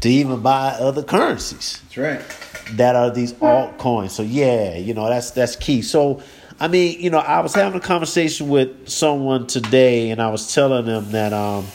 to 0.00 0.08
even 0.08 0.40
buy 0.40 0.70
other 0.70 1.02
currencies. 1.02 1.80
That's 1.82 1.96
right. 1.96 2.76
That 2.76 2.96
are 2.96 3.10
these 3.10 3.32
altcoins. 3.34 4.10
So 4.10 4.22
yeah, 4.22 4.76
you 4.76 4.94
know 4.94 5.08
that's 5.08 5.30
that's 5.32 5.56
key. 5.56 5.82
So 5.82 6.22
I 6.60 6.68
mean, 6.68 7.00
you 7.00 7.10
know, 7.10 7.18
I 7.18 7.40
was 7.40 7.54
having 7.54 7.78
a 7.78 7.82
conversation 7.82 8.48
with 8.48 8.88
someone 8.88 9.46
today, 9.46 10.10
and 10.10 10.22
I 10.22 10.30
was 10.30 10.54
telling 10.54 10.86
them 10.86 11.10
that 11.10 11.32
um, 11.32 11.66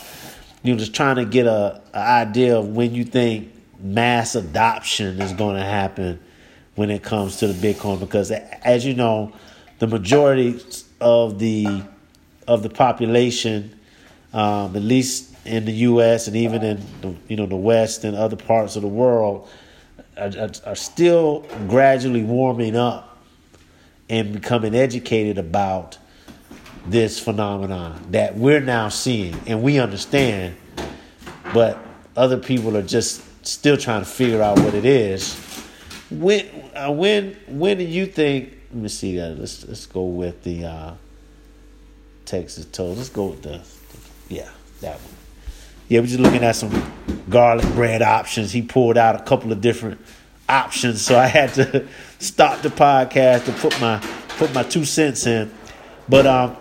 you 0.64 0.74
know, 0.74 0.80
just 0.80 0.96
trying 0.96 1.18
to 1.18 1.26
get 1.26 1.46
a, 1.46 1.82
a 1.94 1.98
idea 1.98 2.58
of 2.58 2.70
when 2.70 2.96
you 2.96 3.04
think 3.04 3.54
mass 3.80 4.36
adoption 4.36 5.22
is 5.22 5.34
going 5.34 5.56
to 5.56 5.64
happen 5.64 6.20
when 6.76 6.90
it 6.90 7.04
comes 7.04 7.38
to 7.38 7.48
the 7.48 7.54
Bitcoin, 7.54 8.00
because 8.00 8.32
as 8.32 8.86
you 8.86 8.94
know, 8.94 9.34
the 9.80 9.88
majority 9.88 10.60
of 11.02 11.40
the 11.40 11.84
of 12.50 12.64
the 12.64 12.70
population 12.70 13.80
um, 14.34 14.76
at 14.76 14.82
least 14.82 15.36
in 15.46 15.66
the 15.66 15.72
U.S. 15.72 16.28
and 16.28 16.36
even 16.36 16.64
in 16.64 16.86
the, 17.02 17.16
you 17.28 17.36
know 17.36 17.46
the 17.46 17.56
West 17.56 18.04
and 18.04 18.16
other 18.16 18.36
parts 18.36 18.76
of 18.76 18.82
the 18.82 18.88
world, 18.88 19.50
are, 20.18 20.50
are 20.66 20.76
still 20.76 21.46
gradually 21.68 22.24
warming 22.24 22.76
up 22.76 23.18
and 24.10 24.34
becoming 24.34 24.76
educated 24.76 25.38
about 25.38 25.98
this 26.86 27.20
phenomenon 27.20 28.00
that 28.12 28.36
we're 28.36 28.60
now 28.60 28.90
seeing 28.90 29.40
and 29.48 29.62
we 29.62 29.80
understand, 29.80 30.56
but 31.54 31.78
other 32.16 32.38
people 32.38 32.76
are 32.76 32.84
just 32.84 33.24
still 33.46 33.78
trying 33.78 34.02
to 34.02 34.10
figure 34.10 34.42
out 34.42 34.60
what 34.60 34.74
it 34.74 34.86
is. 34.86 35.36
When 36.12 36.46
uh, 36.76 36.92
when 36.92 37.36
when 37.48 37.78
do 37.78 37.84
you 37.84 38.06
think? 38.06 38.58
Let 38.72 38.84
me 38.84 38.90
see. 38.90 39.20
Uh, 39.20 39.30
let's 39.30 39.66
let's 39.66 39.86
go 39.88 40.04
with 40.04 40.44
the 40.44 40.66
uh, 40.66 40.94
Texas 42.30 42.66
toast. 42.66 42.98
Let's 42.98 43.10
go 43.10 43.28
with 43.28 43.42
the 43.42 43.62
yeah 44.30 44.50
that 44.82 44.96
one. 45.00 45.14
Yeah, 45.88 46.02
we're 46.02 46.06
just 46.06 46.20
looking 46.20 46.44
at 46.44 46.56
some 46.56 46.94
garlic 47.28 47.66
bread 47.74 48.04
options. 48.04 48.52
He 48.52 48.62
pulled 48.62 48.98
out 48.98 49.16
a 49.16 49.24
couple 49.24 49.52
of 49.52 49.62
different 49.62 50.00
options, 50.48 51.02
so 51.02 51.18
I 51.18 51.26
had 51.26 51.54
to 51.56 51.88
stop 52.20 52.62
the 52.62 52.70
podcast 52.70 53.46
to 53.46 53.52
put 53.54 53.80
my 53.82 53.98
put 54.38 54.54
my 54.54 54.62
two 54.62 54.86
cents 54.86 55.26
in. 55.26 55.52
But 56.08 56.28
um, 56.28 56.56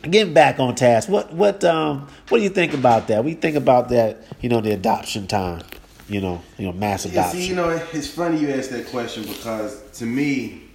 getting 0.00 0.32
back 0.32 0.58
on 0.58 0.74
task, 0.74 1.10
what 1.10 1.30
what 1.30 1.62
um 1.64 2.08
what 2.30 2.38
do 2.38 2.44
you 2.44 2.50
think 2.50 2.72
about 2.72 3.08
that? 3.08 3.22
We 3.22 3.34
think 3.34 3.56
about 3.56 3.90
that, 3.90 4.22
you 4.40 4.48
know, 4.48 4.62
the 4.62 4.72
adoption 4.72 5.26
time, 5.26 5.62
you 6.08 6.22
know, 6.22 6.40
you 6.56 6.64
know, 6.64 6.72
mass 6.72 7.04
adoption. 7.04 7.38
Yeah, 7.38 7.44
see, 7.44 7.50
you 7.50 7.54
know, 7.54 7.68
it's 7.92 8.08
funny 8.08 8.38
you 8.38 8.48
ask 8.48 8.70
that 8.70 8.86
question 8.86 9.24
because 9.24 9.78
to 9.98 10.06
me, 10.06 10.65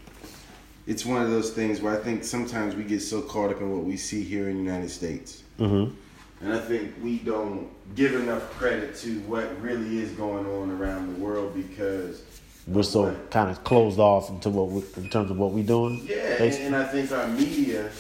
it's 0.88 1.06
one 1.06 1.22
of 1.22 1.30
those 1.30 1.52
things 1.52 1.82
where 1.82 1.94
I 1.94 2.02
think 2.02 2.24
sometimes 2.24 2.76
we 2.76 2.84
get 2.84 3.02
so 3.02 3.22
caught 3.22 3.52
up 3.52 3.62
in 3.62 3.72
what 3.72 3.84
we 3.84 3.98
see 3.98 4.24
here 4.24 4.50
in 4.50 4.58
the 4.58 4.64
United 4.64 4.90
States. 4.90 5.44
Mm-hmm. 5.60 5.96
And 6.44 6.54
I 6.54 6.60
think 6.60 6.94
we 7.04 7.20
don't 7.20 7.70
give 7.96 8.16
enough 8.16 8.50
credit 8.52 8.96
to 8.98 9.20
what 9.22 9.62
really 9.62 10.00
is 10.00 10.12
going 10.12 10.46
on 10.46 10.72
around 10.72 11.14
the 11.14 11.20
world 11.22 11.54
because 11.54 12.24
we're 12.68 12.84
so 12.84 13.16
kind 13.30 13.50
of 13.50 13.64
closed 13.64 14.00
off 14.00 14.30
into 14.30 14.50
what 14.50 14.70
we, 14.70 14.84
in 14.98 15.10
terms 15.10 15.30
of 15.32 15.38
what 15.38 15.52
we're 15.52 15.64
doing. 15.64 16.06
Yeah, 16.08 16.44
and, 16.44 16.54
and, 16.54 16.76
I 16.76 16.86
think 16.86 17.12
our 17.12 17.28
media 17.28 17.92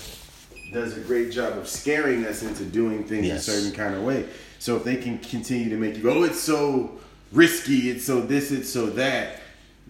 does 0.73 0.97
a 0.97 1.01
great 1.01 1.31
job 1.31 1.57
of 1.57 1.67
scaring 1.67 2.25
us 2.25 2.43
into 2.43 2.63
doing 2.63 3.03
things 3.03 3.27
yes. 3.27 3.47
a 3.47 3.51
certain 3.51 3.71
kind 3.71 3.95
of 3.95 4.03
way. 4.03 4.25
So 4.59 4.77
if 4.77 4.83
they 4.83 4.95
can 4.95 5.19
continue 5.19 5.69
to 5.69 5.77
make 5.77 5.97
you 5.97 6.03
go, 6.03 6.11
oh, 6.11 6.23
it's 6.23 6.39
so 6.39 6.91
risky, 7.31 7.89
it's 7.89 8.05
so 8.05 8.21
this, 8.21 8.51
it's 8.51 8.69
so 8.69 8.88
that, 8.91 9.40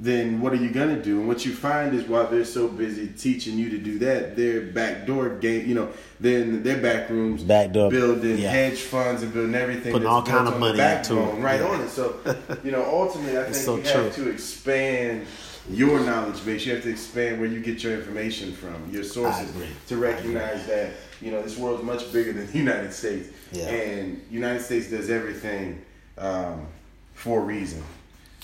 then 0.01 0.41
what 0.41 0.51
are 0.51 0.57
you 0.57 0.71
gonna 0.71 0.99
do? 0.99 1.19
And 1.19 1.27
what 1.27 1.45
you 1.45 1.53
find 1.53 1.93
is 1.93 2.07
while 2.07 2.25
they're 2.25 2.43
so 2.43 2.67
busy 2.67 3.07
teaching 3.07 3.55
you 3.55 3.69
to 3.69 3.77
do 3.77 3.99
that, 3.99 4.35
their 4.35 4.61
backdoor 4.61 5.29
game, 5.35 5.67
you 5.67 5.75
know, 5.75 5.89
then 6.19 6.63
their 6.63 6.81
back 6.81 7.11
rooms, 7.11 7.43
backdoor 7.43 7.91
building 7.91 8.39
yeah. 8.39 8.49
hedge 8.49 8.79
funds 8.79 9.21
and 9.21 9.31
building 9.31 9.53
everything, 9.53 9.91
putting 9.91 10.07
all 10.07 10.23
kind 10.23 10.47
of 10.47 10.59
money 10.59 10.79
into 10.79 11.19
it, 11.19 11.35
right 11.35 11.61
yeah. 11.61 11.67
on 11.67 11.81
it. 11.81 11.89
So, 11.89 12.15
you 12.63 12.71
know, 12.71 12.83
ultimately, 12.83 13.37
I 13.37 13.43
think 13.43 13.55
so 13.55 13.75
you 13.75 13.83
true. 13.83 13.91
have 13.91 14.15
to 14.15 14.29
expand 14.31 15.27
your 15.69 15.99
knowledge 15.99 16.43
base. 16.43 16.65
You 16.65 16.73
have 16.73 16.83
to 16.83 16.89
expand 16.89 17.39
where 17.39 17.47
you 17.47 17.59
get 17.59 17.83
your 17.83 17.93
information 17.93 18.53
from, 18.53 18.89
your 18.91 19.03
sources, 19.03 19.53
to 19.87 19.97
recognize 19.97 20.65
that 20.65 20.93
you 21.21 21.29
know 21.29 21.43
this 21.43 21.59
world's 21.59 21.83
much 21.83 22.11
bigger 22.11 22.33
than 22.33 22.47
the 22.47 22.57
United 22.57 22.91
States, 22.91 23.29
yeah. 23.51 23.65
and 23.65 24.25
United 24.31 24.63
States 24.63 24.89
does 24.89 25.11
everything 25.11 25.79
um, 26.17 26.65
for 27.13 27.39
a 27.39 27.43
reason. 27.43 27.83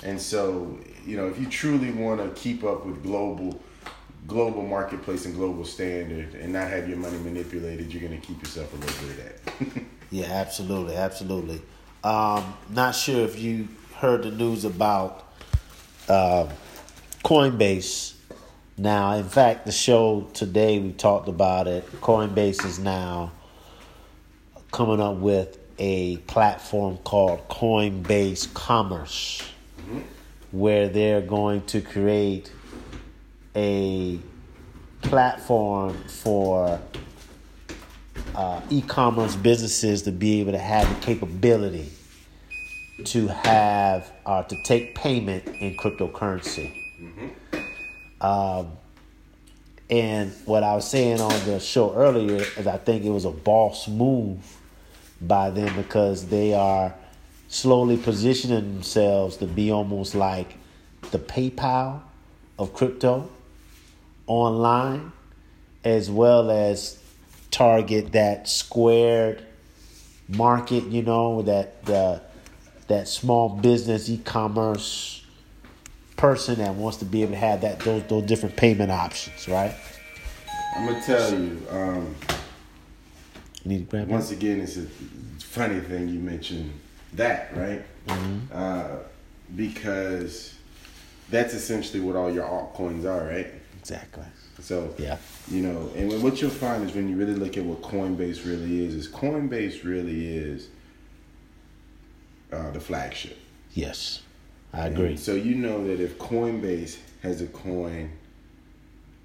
And 0.04 0.22
so, 0.22 0.78
you 1.06 1.18
know, 1.18 1.28
if 1.28 1.40
you 1.40 1.48
truly 1.48 1.92
want 1.92 2.22
to 2.22 2.40
keep 2.40 2.64
up 2.64 2.86
with 2.86 3.04
global 3.04 3.62
global 4.28 4.62
marketplace 4.62 5.26
and 5.26 5.36
global 5.36 5.64
standard 5.64 6.36
and 6.36 6.52
not 6.52 6.70
have 6.70 6.88
your 6.88 6.98
money 6.98 7.18
manipulated, 7.18 7.94
you're 7.94 8.02
going 8.02 8.20
to 8.20 8.28
keep 8.28 8.40
yourself 8.42 8.72
a 8.74 8.76
little 8.76 9.08
bit 9.08 9.18
of 9.18 9.76
that. 9.76 9.84
yeah, 10.12 10.26
absolutely, 10.26 10.96
absolutely. 10.96 11.62
Um, 12.04 12.54
not 12.70 12.94
sure 12.94 13.24
if 13.24 13.40
you 13.40 13.70
heard 13.96 14.24
the 14.24 14.32
news 14.32 14.66
about 14.66 15.34
uh, 16.10 16.50
Coinbase. 17.24 18.16
Now, 18.78 19.14
in 19.14 19.24
fact, 19.24 19.66
the 19.66 19.72
show 19.72 20.28
today 20.34 20.80
we 20.80 20.92
talked 20.92 21.30
about 21.30 21.68
it. 21.68 21.90
Coinbase 22.02 22.66
is 22.66 22.80
now 22.80 23.32
coming 24.72 25.00
up 25.00 25.16
with 25.16 25.58
a 25.80 26.18
platform 26.18 26.98
called 26.98 27.48
Coinbase 27.48 28.54
Commerce 28.54 29.42
where 30.52 30.88
they're 30.88 31.22
going 31.22 31.62
to 31.66 31.82
create 31.82 32.52
a 33.56 34.20
platform 35.02 35.98
for 36.08 36.80
uh, 38.36 38.62
e-commerce 38.70 39.36
businesses 39.36 40.04
to 40.04 40.12
be 40.12 40.42
able 40.42 40.52
to 40.52 40.58
have 40.60 40.88
the 40.88 41.06
capability 41.06 41.92
to 43.06 43.28
have 43.28 44.12
uh, 44.26 44.44
to 44.44 44.56
take 44.64 44.96
payment 44.96 45.46
in 45.48 45.76
cryptocurrency. 45.78 46.74
Mm-hmm. 47.00 48.26
Um, 48.26 48.72
and 49.90 50.34
what 50.46 50.64
I 50.64 50.76
was 50.76 50.90
saying 50.90 51.22
on 51.22 51.46
the 51.46 51.60
show 51.60 51.94
earlier 51.94 52.44
is 52.58 52.68
I 52.68 52.78
think 52.78 53.06
it 53.06 53.10
was 53.10 53.26
a 53.26 53.32
boss 53.32 53.88
move 53.88 54.58
by 55.22 55.50
them 55.50 55.76
because 55.76 56.28
they 56.28 56.54
are 56.54 56.94
slowly 57.48 57.98
positioning 57.98 58.74
themselves 58.74 59.38
to 59.38 59.46
be 59.46 59.72
almost 59.72 60.16
like 60.16 60.58
the 61.12 61.20
PayPal 61.20 62.02
of 62.60 62.74
crypto 62.74 63.30
online, 64.26 65.12
as 65.84 66.12
well 66.12 66.52
as 66.52 67.02
target 67.52 68.12
that 68.12 68.50
squared 68.50 69.44
market, 70.28 70.84
you 70.86 71.02
know, 71.02 71.42
that 71.44 71.86
the 71.86 72.22
that 72.88 73.08
small 73.08 73.50
business 73.50 74.10
e-commerce 74.10 75.26
person 76.16 76.58
that 76.60 76.74
wants 76.74 76.98
to 76.98 77.06
be 77.06 77.22
able 77.22 77.34
to 77.34 77.38
have 77.38 77.62
that 77.62 77.80
those 77.82 78.04
those 78.04 78.24
different 78.24 78.56
payment 78.56 78.92
options, 78.92 79.48
right? 79.48 79.74
I'm 80.76 80.86
gonna 80.88 81.02
tell 81.04 81.32
you. 81.32 81.62
Um, 81.70 82.16
you 83.64 83.72
need 83.72 83.80
to 83.80 83.84
grab 83.86 84.08
once 84.08 84.32
again, 84.32 84.62
it's 84.62 84.78
a 84.78 84.86
funny 85.40 85.80
thing 85.80 86.08
you 86.10 86.20
mentioned 86.20 86.72
that, 87.14 87.56
right? 87.56 87.84
Mm-hmm. 88.08 88.38
Uh, 88.52 88.88
because 89.56 90.56
that's 91.30 91.54
essentially 91.54 92.00
what 92.00 92.16
all 92.16 92.32
your 92.32 92.46
altcoins 92.46 93.06
are, 93.06 93.28
right? 93.28 93.48
Exactly. 93.80 94.26
So 94.60 94.94
yeah, 94.98 95.18
you 95.50 95.62
know, 95.62 95.92
and 95.96 96.22
what 96.24 96.42
you'll 96.42 96.50
find 96.50 96.84
is 96.84 96.96
when 96.96 97.08
you 97.08 97.16
really 97.16 97.36
look 97.36 97.58
at 97.58 97.64
what 97.64 97.82
Coinbase 97.82 98.46
really 98.46 98.84
is, 98.84 98.96
is 98.96 99.08
Coinbase 99.08 99.84
really 99.84 100.36
is 100.36 100.70
uh, 102.52 102.72
the 102.72 102.80
flagship. 102.80 103.38
Yes, 103.74 104.24
I 104.74 104.88
agree. 104.88 105.10
And 105.10 105.20
so 105.20 105.36
you 105.36 105.56
know 105.56 105.86
that 105.88 106.00
if 106.00 106.18
Coinbase 106.18 106.98
has 107.22 107.42
a 107.42 107.48
coin 107.48 108.12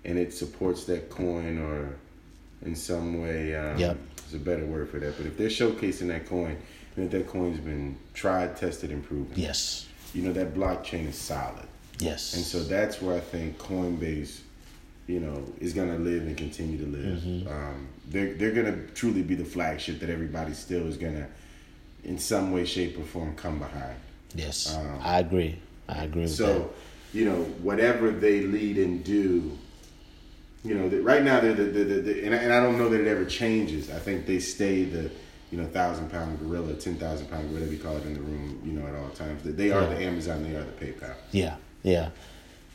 and 0.05 0.19
it 0.19 0.35
supports 0.35 0.85
that 0.85 1.09
coin 1.09 1.59
or 1.59 1.97
in 2.65 2.77
some 2.77 3.23
way, 3.23 3.57
um, 3.57 3.79
yep. 3.79 3.97
there's 4.17 4.35
a 4.35 4.45
better 4.45 4.67
word 4.67 4.91
for 4.91 4.99
that. 4.99 5.17
But 5.17 5.27
if 5.27 5.39
they're 5.39 5.49
showcasing 5.49 6.09
that 6.09 6.27
coin, 6.27 6.59
that 6.97 7.11
that 7.11 7.29
coin's 7.29 7.61
been 7.61 7.97
tried, 8.15 8.57
tested, 8.57 8.91
and 8.91 9.05
proven. 9.05 9.33
Yes. 9.35 9.87
You 10.15 10.23
know 10.23 10.33
that 10.33 10.55
blockchain 10.55 11.09
is 11.09 11.17
solid. 11.17 11.67
Yes. 11.99 12.35
And 12.35 12.45
so 12.45 12.63
that's 12.63 13.01
where 13.01 13.17
I 13.17 13.21
think 13.21 13.59
Coinbase, 13.59 14.41
you 15.07 15.21
know, 15.21 15.45
is 15.61 15.73
gonna 15.73 15.99
live 15.99 16.23
and 16.23 16.37
continue 16.37 16.79
to 16.79 16.87
live. 16.87 17.19
Mm-hmm. 17.19 17.49
Um, 17.49 17.89
they're 18.09 18.35
they're 18.35 18.53
gonna 18.53 18.87
truly 18.95 19.23
be 19.23 19.35
the 19.35 19.45
flagship 19.45 20.01
that 20.01 20.11
everybody 20.11 20.53
still 20.53 20.87
is 20.87 20.97
gonna, 20.97 21.29
in 22.05 22.19
some 22.19 22.53
way, 22.53 22.65
shape, 22.65 22.99
or 22.99 23.05
form, 23.05 23.35
come 23.37 23.59
behind. 23.59 23.97
Yes, 24.35 24.75
um, 24.75 24.99
I 25.03 25.21
agree. 25.21 25.59
I 25.89 26.05
agree. 26.05 26.27
so, 26.27 26.47
that. 26.47 26.69
you 27.13 27.25
know, 27.25 27.43
whatever 27.63 28.11
they 28.11 28.43
lead 28.43 28.79
and 28.79 29.05
do, 29.05 29.59
you 30.65 30.75
know, 30.75 30.87
right 31.03 31.23
now 31.23 31.41
they're 31.41 31.55
the, 31.55 31.65
the, 31.65 31.85
the, 31.85 32.01
the 32.01 32.25
and, 32.25 32.35
I, 32.35 32.39
and 32.39 32.53
I 32.53 32.63
don't 32.63 32.79
know 32.79 32.89
that 32.89 33.01
it 33.01 33.07
ever 33.07 33.25
changes. 33.25 33.91
I 33.91 33.99
think 33.99 34.27
they 34.27 34.39
stay 34.39 34.85
the 34.85 35.11
you 35.53 35.59
know, 35.59 35.67
thousand 35.67 36.11
pound 36.11 36.41
gorilla, 36.41 36.73
ten 36.75 36.97
thousand 36.97 37.29
pound 37.29 37.53
whatever 37.53 37.71
you 37.71 37.79
call 37.79 37.99
it 37.99 38.07
in 38.07 38.15
the 38.15 38.21
room, 38.21 38.59
you 38.65 38.73
know, 38.73 38.87
at 38.87 38.95
all 38.95 39.11
times. 39.11 39.43
They 39.45 39.71
are 39.71 39.83
yeah. 39.83 39.89
the 39.91 40.03
Amazon, 40.03 40.43
they 40.43 40.57
are 40.57 40.65
the 40.65 40.73
PayPal. 40.73 41.15
Yeah, 41.31 41.57
yeah, 41.83 42.09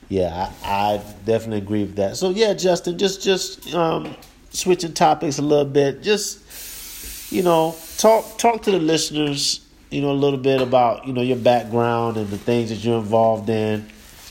yeah. 0.09 0.51
I, 0.63 0.93
I 0.93 0.97
definitely 1.25 1.57
agree 1.57 1.81
with 1.81 1.95
that. 1.95 2.17
So 2.17 2.29
yeah, 2.29 2.53
Justin, 2.53 2.99
just 2.99 3.23
just 3.23 3.73
um, 3.73 4.15
switching 4.51 4.93
topics 4.93 5.39
a 5.39 5.41
little 5.41 5.65
bit. 5.65 6.03
Just 6.03 7.31
you 7.33 7.41
know, 7.41 7.75
talk 7.97 8.37
talk 8.37 8.61
to 8.63 8.71
the 8.71 8.79
listeners. 8.79 9.61
You 9.89 10.01
know, 10.01 10.11
a 10.11 10.13
little 10.13 10.39
bit 10.39 10.61
about 10.61 11.07
you 11.07 11.13
know 11.13 11.21
your 11.21 11.37
background 11.37 12.17
and 12.17 12.29
the 12.29 12.37
things 12.37 12.69
that 12.69 12.75
you're 12.75 12.99
involved 12.99 13.49
in. 13.49 13.89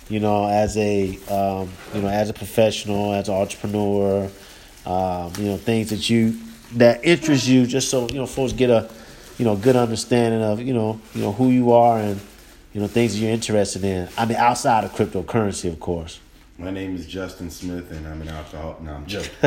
You 0.09 0.21
know, 0.21 0.47
as 0.47 0.77
a 0.77 1.19
um, 1.29 1.69
you 1.93 2.03
know 2.03 2.09
as 2.09 2.31
a 2.31 2.33
professional, 2.33 3.13
as 3.13 3.29
an 3.29 3.35
entrepreneur. 3.35 4.31
Um, 4.85 5.33
you 5.37 5.47
know, 5.47 5.57
things 5.57 5.91
that 5.91 6.09
you 6.09 6.39
that 6.75 7.05
interests 7.05 7.47
you, 7.47 7.67
just 7.67 7.91
so 7.91 8.09
you 8.09 8.17
know 8.17 8.27
folks 8.27 8.53
get 8.53 8.71
a 8.71 8.89
you 9.39 9.45
know 9.45 9.57
good 9.57 9.77
understanding 9.77 10.43
of 10.43 10.61
you 10.61 10.75
know 10.75 11.01
you 11.15 11.23
know 11.23 11.33
who 11.33 11.51
you 11.51 11.73
are 11.73 11.99
and 11.99 12.21
you 12.73 12.81
know 12.81 12.87
things 12.87 13.15
that 13.15 13.21
you're 13.21 13.31
interested 13.31 13.85
in. 13.85 14.09
I 14.17 14.27
mean, 14.27 14.37
outside 14.37 14.85
of 14.85 14.93
cryptocurrency, 14.93 15.71
of 15.71 15.81
course. 15.81 16.21
My 16.59 16.71
name 16.71 16.95
is 16.97 17.07
Justin 17.07 17.51
Smith, 17.51 17.91
and 17.91 18.07
I'm 18.07 18.23
an 18.23 18.29
alcoholic. 18.29 18.81
No, 18.81 18.95
I'm 18.95 19.07
joking. 19.07 19.31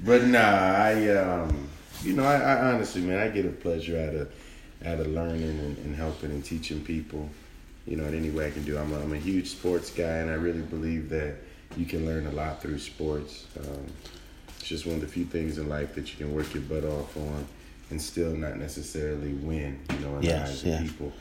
but 0.00 0.24
nah, 0.24 0.38
I 0.38 1.08
um, 1.16 1.68
you 2.02 2.12
know, 2.12 2.24
I, 2.24 2.36
I, 2.36 2.72
honestly, 2.72 3.02
man, 3.02 3.18
I 3.18 3.28
get 3.28 3.46
a 3.46 3.50
pleasure 3.50 3.98
out 3.98 4.14
of 4.14 4.32
out 4.86 5.00
of 5.00 5.08
learning 5.08 5.58
and, 5.58 5.78
and 5.78 5.96
helping 5.96 6.30
and 6.30 6.44
teaching 6.44 6.80
people. 6.84 7.28
you 7.86 7.96
know, 7.96 8.04
in 8.04 8.14
any 8.14 8.30
way 8.30 8.48
I 8.48 8.50
can 8.50 8.64
do. 8.64 8.76
I'm 8.76 8.92
a, 8.92 9.00
I'm 9.00 9.12
a 9.12 9.18
huge 9.18 9.48
sports 9.48 9.90
guy, 9.90 10.18
and 10.18 10.30
I 10.30 10.34
really 10.34 10.62
believe 10.62 11.08
that 11.10 11.36
you 11.76 11.86
can 11.86 12.04
learn 12.06 12.26
a 12.26 12.32
lot 12.32 12.60
through 12.60 12.78
sports. 12.78 13.46
Um, 13.58 13.86
it's 14.66 14.82
just 14.82 14.86
one 14.86 14.96
of 14.96 15.00
the 15.00 15.06
few 15.06 15.24
things 15.24 15.58
in 15.58 15.68
life 15.68 15.94
that 15.94 16.10
you 16.10 16.18
can 16.18 16.34
work 16.34 16.52
your 16.52 16.62
butt 16.64 16.82
off 16.82 17.16
on 17.16 17.46
and 17.90 18.02
still 18.02 18.32
not 18.32 18.56
necessarily 18.56 19.32
win, 19.34 19.78
you 19.90 19.98
know, 20.00 20.16
in 20.16 20.22
the 20.22 20.26
Yes, 20.26 20.64
eyes 20.64 20.64
of 20.64 20.80
people. 20.82 21.12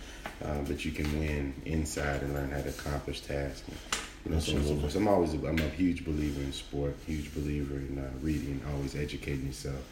Uh, 0.44 0.62
but 0.64 0.84
you 0.84 0.92
can 0.92 1.20
win 1.20 1.54
inside 1.64 2.24
and 2.24 2.34
learn 2.34 2.50
how 2.50 2.62
to 2.62 2.70
accomplish 2.70 3.22
tasks. 3.22 3.62
And, 3.68 3.78
you 4.26 4.32
know, 4.32 4.40
so 4.40 4.60
so. 4.64 4.90
So 4.90 4.98
I'm 4.98 5.08
always 5.08 5.36
a, 5.36 5.48
I'm 5.48 5.60
a 5.60 5.70
huge 5.70 6.04
believer 6.04 6.42
in 6.42 6.52
sport, 6.54 6.96
huge 7.06 7.36
believer 7.36 7.76
in 7.76 8.00
uh, 8.00 8.10
reading, 8.24 8.60
always 8.74 8.96
educating 8.96 9.46
yourself. 9.46 9.84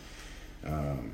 Um, 0.65 1.11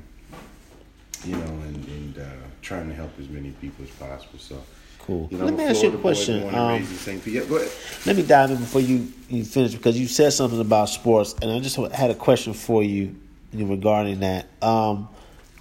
you 1.26 1.36
know, 1.36 1.44
and, 1.44 1.84
and 1.88 2.18
uh, 2.20 2.46
trying 2.62 2.88
to 2.88 2.94
help 2.94 3.10
as 3.20 3.28
many 3.28 3.50
people 3.50 3.84
as 3.84 3.90
possible. 3.90 4.38
So, 4.38 4.62
Cool. 5.06 5.28
you 5.30 5.38
know, 5.38 5.46
Let 5.46 5.54
me 5.54 5.64
ask 5.64 5.82
you 5.82 5.92
a 5.92 5.98
question. 5.98 6.54
Um, 6.54 6.68
raised 6.78 6.90
in 6.92 6.96
St. 6.98 7.24
Pete. 7.24 7.34
Yeah, 7.34 7.66
let 8.06 8.16
me 8.16 8.22
dive 8.22 8.50
in 8.50 8.58
before 8.58 8.80
you, 8.80 9.12
you 9.28 9.44
finish 9.44 9.74
because 9.74 9.98
you 9.98 10.06
said 10.06 10.32
something 10.32 10.60
about 10.60 10.88
sports, 10.88 11.34
and 11.42 11.50
I 11.50 11.58
just 11.60 11.76
had 11.92 12.10
a 12.10 12.14
question 12.14 12.52
for 12.52 12.82
you 12.82 13.16
regarding 13.52 14.20
that. 14.20 14.46
Um, 14.62 15.08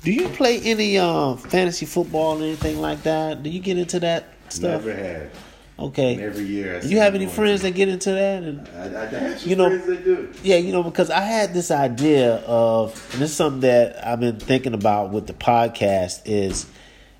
do 0.03 0.12
you 0.12 0.29
play 0.29 0.60
any 0.62 0.98
uh, 0.98 1.36
fantasy 1.36 1.86
football 1.86 2.39
or 2.39 2.43
anything 2.46 2.79
like 2.79 3.03
that? 3.03 3.43
Do 3.43 3.50
you 3.50 3.60
get 3.60 3.77
into 3.77 4.00
that 4.01 4.34
stuff? 4.50 4.86
Never 4.86 4.93
had. 4.93 5.29
Okay. 5.77 6.13
And 6.15 6.24
every 6.24 6.43
year. 6.43 6.81
I 6.84 6.86
you 6.86 6.98
have 7.00 7.15
any 7.15 7.25
friends 7.25 7.62
that 7.62 7.72
get 7.72 7.88
into 7.88 8.12
that? 8.12 8.43
And 8.43 8.67
I, 8.75 9.31
I 9.31 9.36
some 9.36 9.50
You 9.50 9.55
know- 9.55 9.69
friends 9.69 9.86
that 9.88 10.03
do. 10.03 10.34
Yeah, 10.43 10.58
you 10.58 10.72
know, 10.74 10.84
because 10.84 11.10
I 11.10 11.22
had 11.22 11.53
this 11.53 11.72
idea 11.72 12.36
of, 12.46 12.91
and 13.13 13.22
this 13.22 13.31
is 13.31 13.36
something 13.38 13.62
that 13.62 14.05
I've 14.05 14.19
been 14.19 14.39
thinking 14.39 14.74
about 14.74 15.12
with 15.12 15.27
the 15.27 15.34
podcast 15.34 16.22
is, 16.25 16.65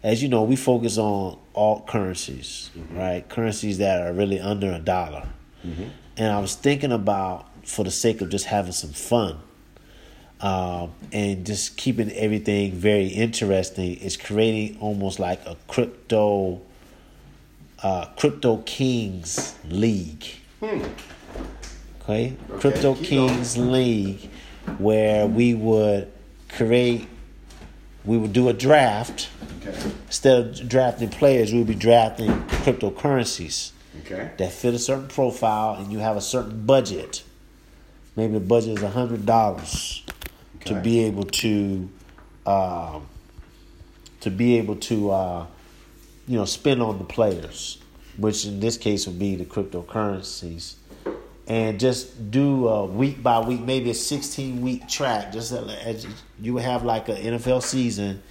as 0.04 0.22
you 0.22 0.30
know, 0.30 0.44
we 0.44 0.56
focus 0.56 0.98
on 0.98 1.38
alt 1.60 1.88
currencies, 1.88 2.70
right? 2.92 3.28
Currencies 3.28 3.78
that 3.80 4.02
are 4.02 4.14
really 4.14 4.40
under 4.40 4.72
a 4.72 4.80
dollar. 4.80 5.28
And 6.18 6.32
I 6.32 6.40
was 6.40 6.56
thinking 6.56 6.92
about, 6.92 7.48
for 7.66 7.84
the 7.84 7.92
sake 7.92 8.22
of 8.22 8.30
just 8.30 8.46
having 8.46 8.72
some 8.72 8.92
fun, 8.92 9.40
um, 10.40 10.92
and 11.12 11.46
just 11.46 11.76
keeping 11.76 12.10
everything 12.14 12.72
very 12.72 13.08
interesting, 13.08 13.98
is 13.98 14.16
creating 14.16 14.78
almost 14.80 15.20
like 15.20 15.46
a 15.46 15.58
crypto, 15.68 16.62
uh, 17.84 18.06
crypto 18.18 18.58
kings 18.66 19.56
league. 19.70 20.26
Okay, 22.02 22.36
Crypto 22.60 22.96
keep 22.96 23.06
Kings 23.06 23.58
League, 23.58 24.30
where 24.78 25.28
we 25.28 25.54
would 25.54 26.12
create, 26.50 27.08
we 28.10 28.18
would 28.18 28.34
do 28.34 28.50
a 28.50 28.54
draft. 28.54 29.30
Okay. 29.62 29.92
Instead 30.08 30.40
of 30.40 30.68
drafting 30.68 31.10
players, 31.10 31.54
we 31.54 31.60
would 31.60 31.68
be 31.68 31.76
drafting 31.76 32.32
cryptocurrencies 32.64 33.70
Okay. 34.02 34.32
that 34.38 34.52
fit 34.52 34.74
a 34.74 34.80
certain 34.80 35.08
profile, 35.08 35.76
and 35.76 35.92
you 35.92 36.00
have 36.00 36.18
a 36.18 36.22
certain 36.22 36.66
budget. 36.66 37.22
Maybe 38.16 38.34
the 38.34 38.40
budget 38.40 38.80
is 38.80 38.84
hundred 38.84 39.28
dollars 39.28 40.02
to 40.66 40.74
be 40.82 41.02
able 41.02 41.26
to, 41.26 41.88
um, 42.48 43.06
to 44.22 44.32
be 44.32 44.58
able 44.58 44.78
to, 44.78 45.12
uh, 45.12 45.46
you 46.28 46.36
know, 46.36 46.46
spend 46.46 46.82
on 46.82 46.98
the 46.98 47.04
players, 47.04 47.78
which 48.18 48.44
in 48.44 48.60
this 48.60 48.76
case 48.76 49.06
would 49.06 49.20
be 49.20 49.36
the 49.36 49.46
cryptocurrencies, 49.46 50.74
and 51.50 51.80
just 51.80 52.30
do 52.30 52.68
a 52.68 52.86
week 52.86 53.22
by 53.24 53.40
week, 53.40 53.62
maybe 53.62 53.90
a 53.90 53.96
sixteen 53.96 54.62
week 54.62 54.88
track, 54.88 55.34
just 55.34 55.52
as 55.52 56.08
you 56.40 56.54
would 56.54 56.64
have 56.64 56.86
like 56.86 57.10
an 57.10 57.18
NFL 57.18 57.64
season. 57.64 58.22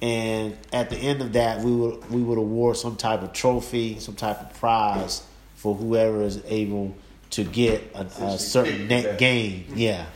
And 0.00 0.56
at 0.72 0.90
the 0.90 0.96
end 0.96 1.20
of 1.20 1.32
that, 1.32 1.60
we 1.60 1.72
would 1.72 2.10
we 2.10 2.22
would 2.22 2.38
award 2.38 2.76
some 2.76 2.96
type 2.96 3.22
of 3.22 3.32
trophy, 3.32 3.98
some 3.98 4.14
type 4.14 4.40
of 4.40 4.54
prize 4.54 5.26
for 5.56 5.74
whoever 5.74 6.22
is 6.22 6.42
able 6.46 6.94
to 7.30 7.42
get 7.42 7.82
a, 7.94 8.02
a 8.02 8.38
certain 8.38 8.86
net 8.86 9.18
gain. 9.18 9.64
Yeah. 9.74 10.06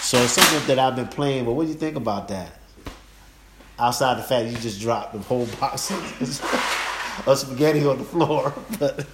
So 0.00 0.18
it's 0.18 0.32
something 0.32 0.66
that 0.66 0.78
I've 0.78 0.96
been 0.96 1.08
playing. 1.08 1.44
But 1.44 1.52
what 1.52 1.64
do 1.64 1.68
you 1.68 1.78
think 1.78 1.96
about 1.96 2.28
that? 2.28 2.52
Outside 3.78 4.18
the 4.18 4.22
fact 4.22 4.50
you 4.50 4.56
just 4.56 4.80
dropped 4.80 5.12
the 5.12 5.20
whole 5.20 5.46
box 5.60 5.90
of 5.90 7.36
spaghetti 7.38 7.86
on 7.86 7.98
the 7.98 8.04
floor, 8.04 8.52
but 8.78 9.06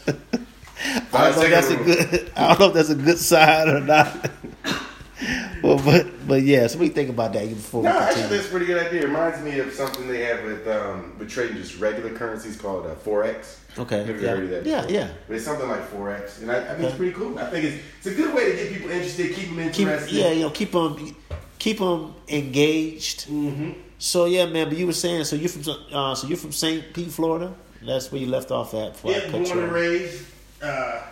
I 1.16 1.30
don't 1.30 1.36
know 1.36 1.42
if 1.42 1.50
that's 1.50 1.70
a 1.70 1.76
good. 1.76 2.32
I 2.36 2.48
don't 2.48 2.60
know 2.60 2.66
if 2.68 2.74
that's 2.74 2.90
a 2.90 2.94
good 2.94 3.18
sign 3.18 3.68
or 3.68 3.80
not. 3.80 4.30
well, 5.62 5.78
but 5.84 6.06
but 6.28 6.42
yeah. 6.42 6.66
So 6.66 6.80
you 6.82 6.90
think 6.90 7.08
about 7.10 7.32
that 7.32 7.48
before 7.48 7.82
we 7.82 7.88
No, 7.88 7.98
actually, 7.98 8.28
that's 8.36 8.46
a 8.46 8.50
pretty 8.50 8.66
good 8.66 8.84
idea. 8.86 9.02
It 9.02 9.06
reminds 9.06 9.40
me 9.42 9.58
of 9.58 9.72
something 9.72 10.06
they 10.08 10.24
have 10.24 10.44
with 10.44 10.66
um, 10.68 11.16
with 11.18 11.30
trading 11.30 11.56
just 11.56 11.78
regular 11.80 12.10
currencies 12.16 12.56
called 12.56 12.86
uh, 12.86 12.94
forex. 12.96 13.58
Okay, 13.78 13.98
Have 13.98 14.08
you 14.08 14.14
yeah. 14.22 14.28
heard 14.30 14.44
of 14.44 14.50
that? 14.50 14.66
Yeah, 14.66 14.80
before? 14.82 14.94
yeah. 14.96 15.08
But 15.28 15.36
it's 15.36 15.44
something 15.44 15.68
like 15.68 15.90
forex, 15.90 16.40
and 16.40 16.50
I, 16.50 16.56
I 16.56 16.60
think 16.60 16.78
Okay. 16.78 16.86
it's 16.88 16.96
pretty 16.96 17.12
cool. 17.12 17.38
I 17.38 17.50
think 17.50 17.64
it's 17.64 17.82
it's 17.98 18.06
a 18.06 18.14
good 18.14 18.34
way 18.34 18.50
to 18.52 18.56
get 18.56 18.72
people 18.72 18.90
interested, 18.90 19.34
keep 19.34 19.48
them 19.54 19.70
keep 19.70 19.88
interested. 19.88 20.14
yeah, 20.14 20.30
you 20.32 20.40
know, 20.42 20.50
keep 20.50 20.72
them 20.72 21.16
keep 21.58 21.78
them 21.78 22.14
engaged. 22.28 23.26
Mm-hmm. 23.28 23.72
So 23.98 24.26
yeah, 24.26 24.46
man. 24.46 24.68
But 24.68 24.76
you 24.78 24.86
were 24.86 24.92
saying, 24.92 25.24
so 25.24 25.36
you're 25.36 25.48
from 25.48 25.62
uh, 25.92 26.14
so 26.14 26.26
you're 26.26 26.36
from 26.38 26.52
St. 26.52 26.92
Pete, 26.94 27.10
Florida. 27.10 27.54
That's 27.84 28.10
where 28.10 28.20
you 28.20 28.26
left 28.26 28.50
off 28.50 28.74
at. 28.74 28.92
Before 28.94 29.10
I 29.12 29.14
Yeah, 29.14 29.20
cut 29.30 29.44
born 29.44 29.58
and 29.60 29.72
raised. 29.72 30.24
Uh, 30.62 31.02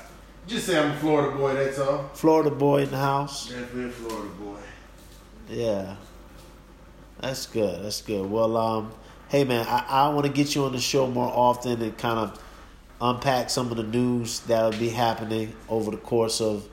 just 0.46 0.66
say 0.66 0.78
I'm 0.78 0.90
a 0.90 0.96
Florida 0.96 1.36
boy. 1.36 1.54
That's 1.54 1.78
all. 1.78 2.10
Florida 2.14 2.50
boy 2.50 2.82
in 2.82 2.90
the 2.90 2.98
house. 2.98 3.48
Definitely 3.48 3.84
a 3.84 3.90
Florida 3.90 4.28
boy. 4.40 4.58
Yeah, 5.48 5.96
that's 7.20 7.46
good. 7.46 7.84
That's 7.84 8.02
good. 8.02 8.30
Well, 8.30 8.56
um, 8.56 8.92
hey 9.28 9.44
man, 9.44 9.66
I, 9.68 9.84
I 9.88 10.08
want 10.08 10.26
to 10.26 10.32
get 10.32 10.54
you 10.54 10.64
on 10.64 10.72
the 10.72 10.80
show 10.80 11.06
more 11.06 11.30
often 11.32 11.80
and 11.82 11.96
kind 11.98 12.18
of 12.18 12.42
unpack 13.00 13.50
some 13.50 13.70
of 13.70 13.76
the 13.76 13.82
news 13.82 14.40
that'll 14.40 14.78
be 14.78 14.88
happening 14.88 15.54
over 15.68 15.90
the 15.90 15.96
course 15.98 16.40
of, 16.40 16.66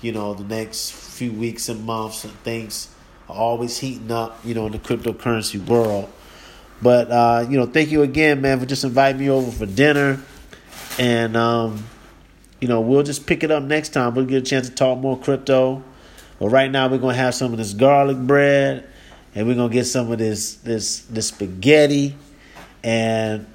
you 0.00 0.12
know, 0.12 0.34
the 0.34 0.44
next 0.44 0.92
few 0.92 1.32
weeks 1.32 1.68
and 1.68 1.84
months. 1.84 2.24
And 2.24 2.32
things 2.40 2.88
are 3.28 3.36
always 3.36 3.78
heating 3.78 4.10
up, 4.12 4.38
you 4.44 4.54
know, 4.54 4.66
in 4.66 4.72
the 4.72 4.78
cryptocurrency 4.78 5.64
world. 5.66 6.12
But 6.82 7.10
uh, 7.10 7.46
you 7.48 7.56
know, 7.56 7.66
thank 7.66 7.90
you 7.90 8.02
again, 8.02 8.40
man, 8.40 8.60
for 8.60 8.66
just 8.66 8.84
inviting 8.84 9.20
me 9.20 9.30
over 9.30 9.50
for 9.50 9.66
dinner, 9.66 10.20
and 10.98 11.34
um, 11.36 11.84
you 12.66 12.72
know, 12.72 12.80
we'll 12.80 13.04
just 13.04 13.28
pick 13.28 13.44
it 13.44 13.52
up 13.52 13.62
next 13.62 13.90
time. 13.90 14.12
We'll 14.12 14.24
get 14.24 14.38
a 14.38 14.44
chance 14.44 14.68
to 14.68 14.74
talk 14.74 14.98
more 14.98 15.16
crypto. 15.16 15.84
But 16.40 16.48
right 16.48 16.68
now, 16.68 16.88
we're 16.88 16.98
gonna 16.98 17.14
have 17.14 17.32
some 17.32 17.52
of 17.52 17.58
this 17.58 17.72
garlic 17.72 18.16
bread, 18.16 18.84
and 19.36 19.46
we're 19.46 19.54
gonna 19.54 19.72
get 19.72 19.84
some 19.84 20.10
of 20.10 20.18
this 20.18 20.56
this 20.56 21.02
this 21.02 21.28
spaghetti, 21.28 22.16
and 22.82 23.46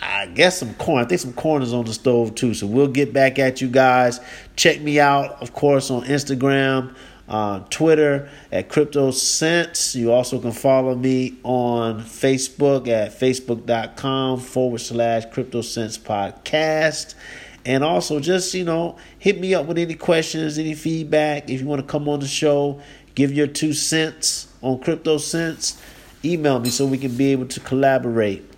I 0.00 0.26
guess 0.26 0.60
some 0.60 0.72
corn. 0.74 1.04
I 1.04 1.08
think 1.08 1.20
some 1.20 1.32
corn 1.32 1.62
is 1.62 1.72
on 1.72 1.84
the 1.84 1.92
stove 1.92 2.36
too. 2.36 2.54
So 2.54 2.68
we'll 2.68 2.86
get 2.86 3.12
back 3.12 3.40
at 3.40 3.60
you 3.60 3.66
guys. 3.66 4.20
Check 4.54 4.80
me 4.80 5.00
out, 5.00 5.42
of 5.42 5.52
course, 5.52 5.90
on 5.90 6.04
Instagram, 6.04 6.94
uh, 7.28 7.58
Twitter 7.70 8.30
at 8.52 8.68
Crypto 8.68 9.10
Sense. 9.10 9.96
You 9.96 10.12
also 10.12 10.38
can 10.38 10.52
follow 10.52 10.94
me 10.94 11.38
on 11.42 12.02
Facebook 12.02 12.86
at 12.86 13.18
facebook.com 13.18 14.38
forward 14.38 14.80
slash 14.80 15.24
Crypto 15.32 15.60
Sense 15.60 15.98
Podcast. 15.98 17.16
And 17.64 17.82
also, 17.82 18.20
just 18.20 18.52
you 18.54 18.64
know, 18.64 18.96
hit 19.18 19.40
me 19.40 19.54
up 19.54 19.66
with 19.66 19.78
any 19.78 19.94
questions, 19.94 20.58
any 20.58 20.74
feedback. 20.74 21.48
If 21.48 21.60
you 21.60 21.66
want 21.66 21.80
to 21.80 21.86
come 21.86 22.08
on 22.08 22.20
the 22.20 22.26
show, 22.26 22.80
give 23.14 23.32
your 23.32 23.46
two 23.46 23.72
cents 23.72 24.48
on 24.62 24.80
Crypto 24.80 25.18
Sense. 25.18 25.80
Email 26.24 26.58
me 26.58 26.70
so 26.70 26.86
we 26.86 26.98
can 26.98 27.16
be 27.16 27.32
able 27.32 27.46
to 27.46 27.60
collaborate. 27.60 28.50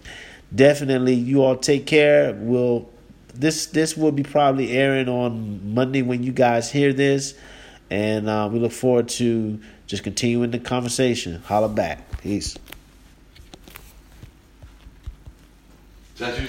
Definitely 0.54 1.14
you 1.14 1.42
all 1.42 1.56
take 1.56 1.86
care. 1.86 2.34
We'll 2.34 2.88
this 3.34 3.66
this 3.66 3.96
will 3.96 4.12
be 4.12 4.22
probably 4.22 4.72
airing 4.72 5.08
on 5.08 5.74
monday 5.74 6.02
when 6.02 6.22
you 6.22 6.32
guys 6.32 6.70
hear 6.70 6.92
this. 6.92 7.34
And 7.90 8.28
uh, 8.28 8.48
we 8.52 8.58
look 8.58 8.72
forward 8.72 9.08
to 9.10 9.60
just 9.86 10.02
continuing 10.02 10.50
the 10.50 10.58
conversation. 10.58 11.42
Holla 11.42 11.68
back. 11.68 12.20
Peace 12.22 12.56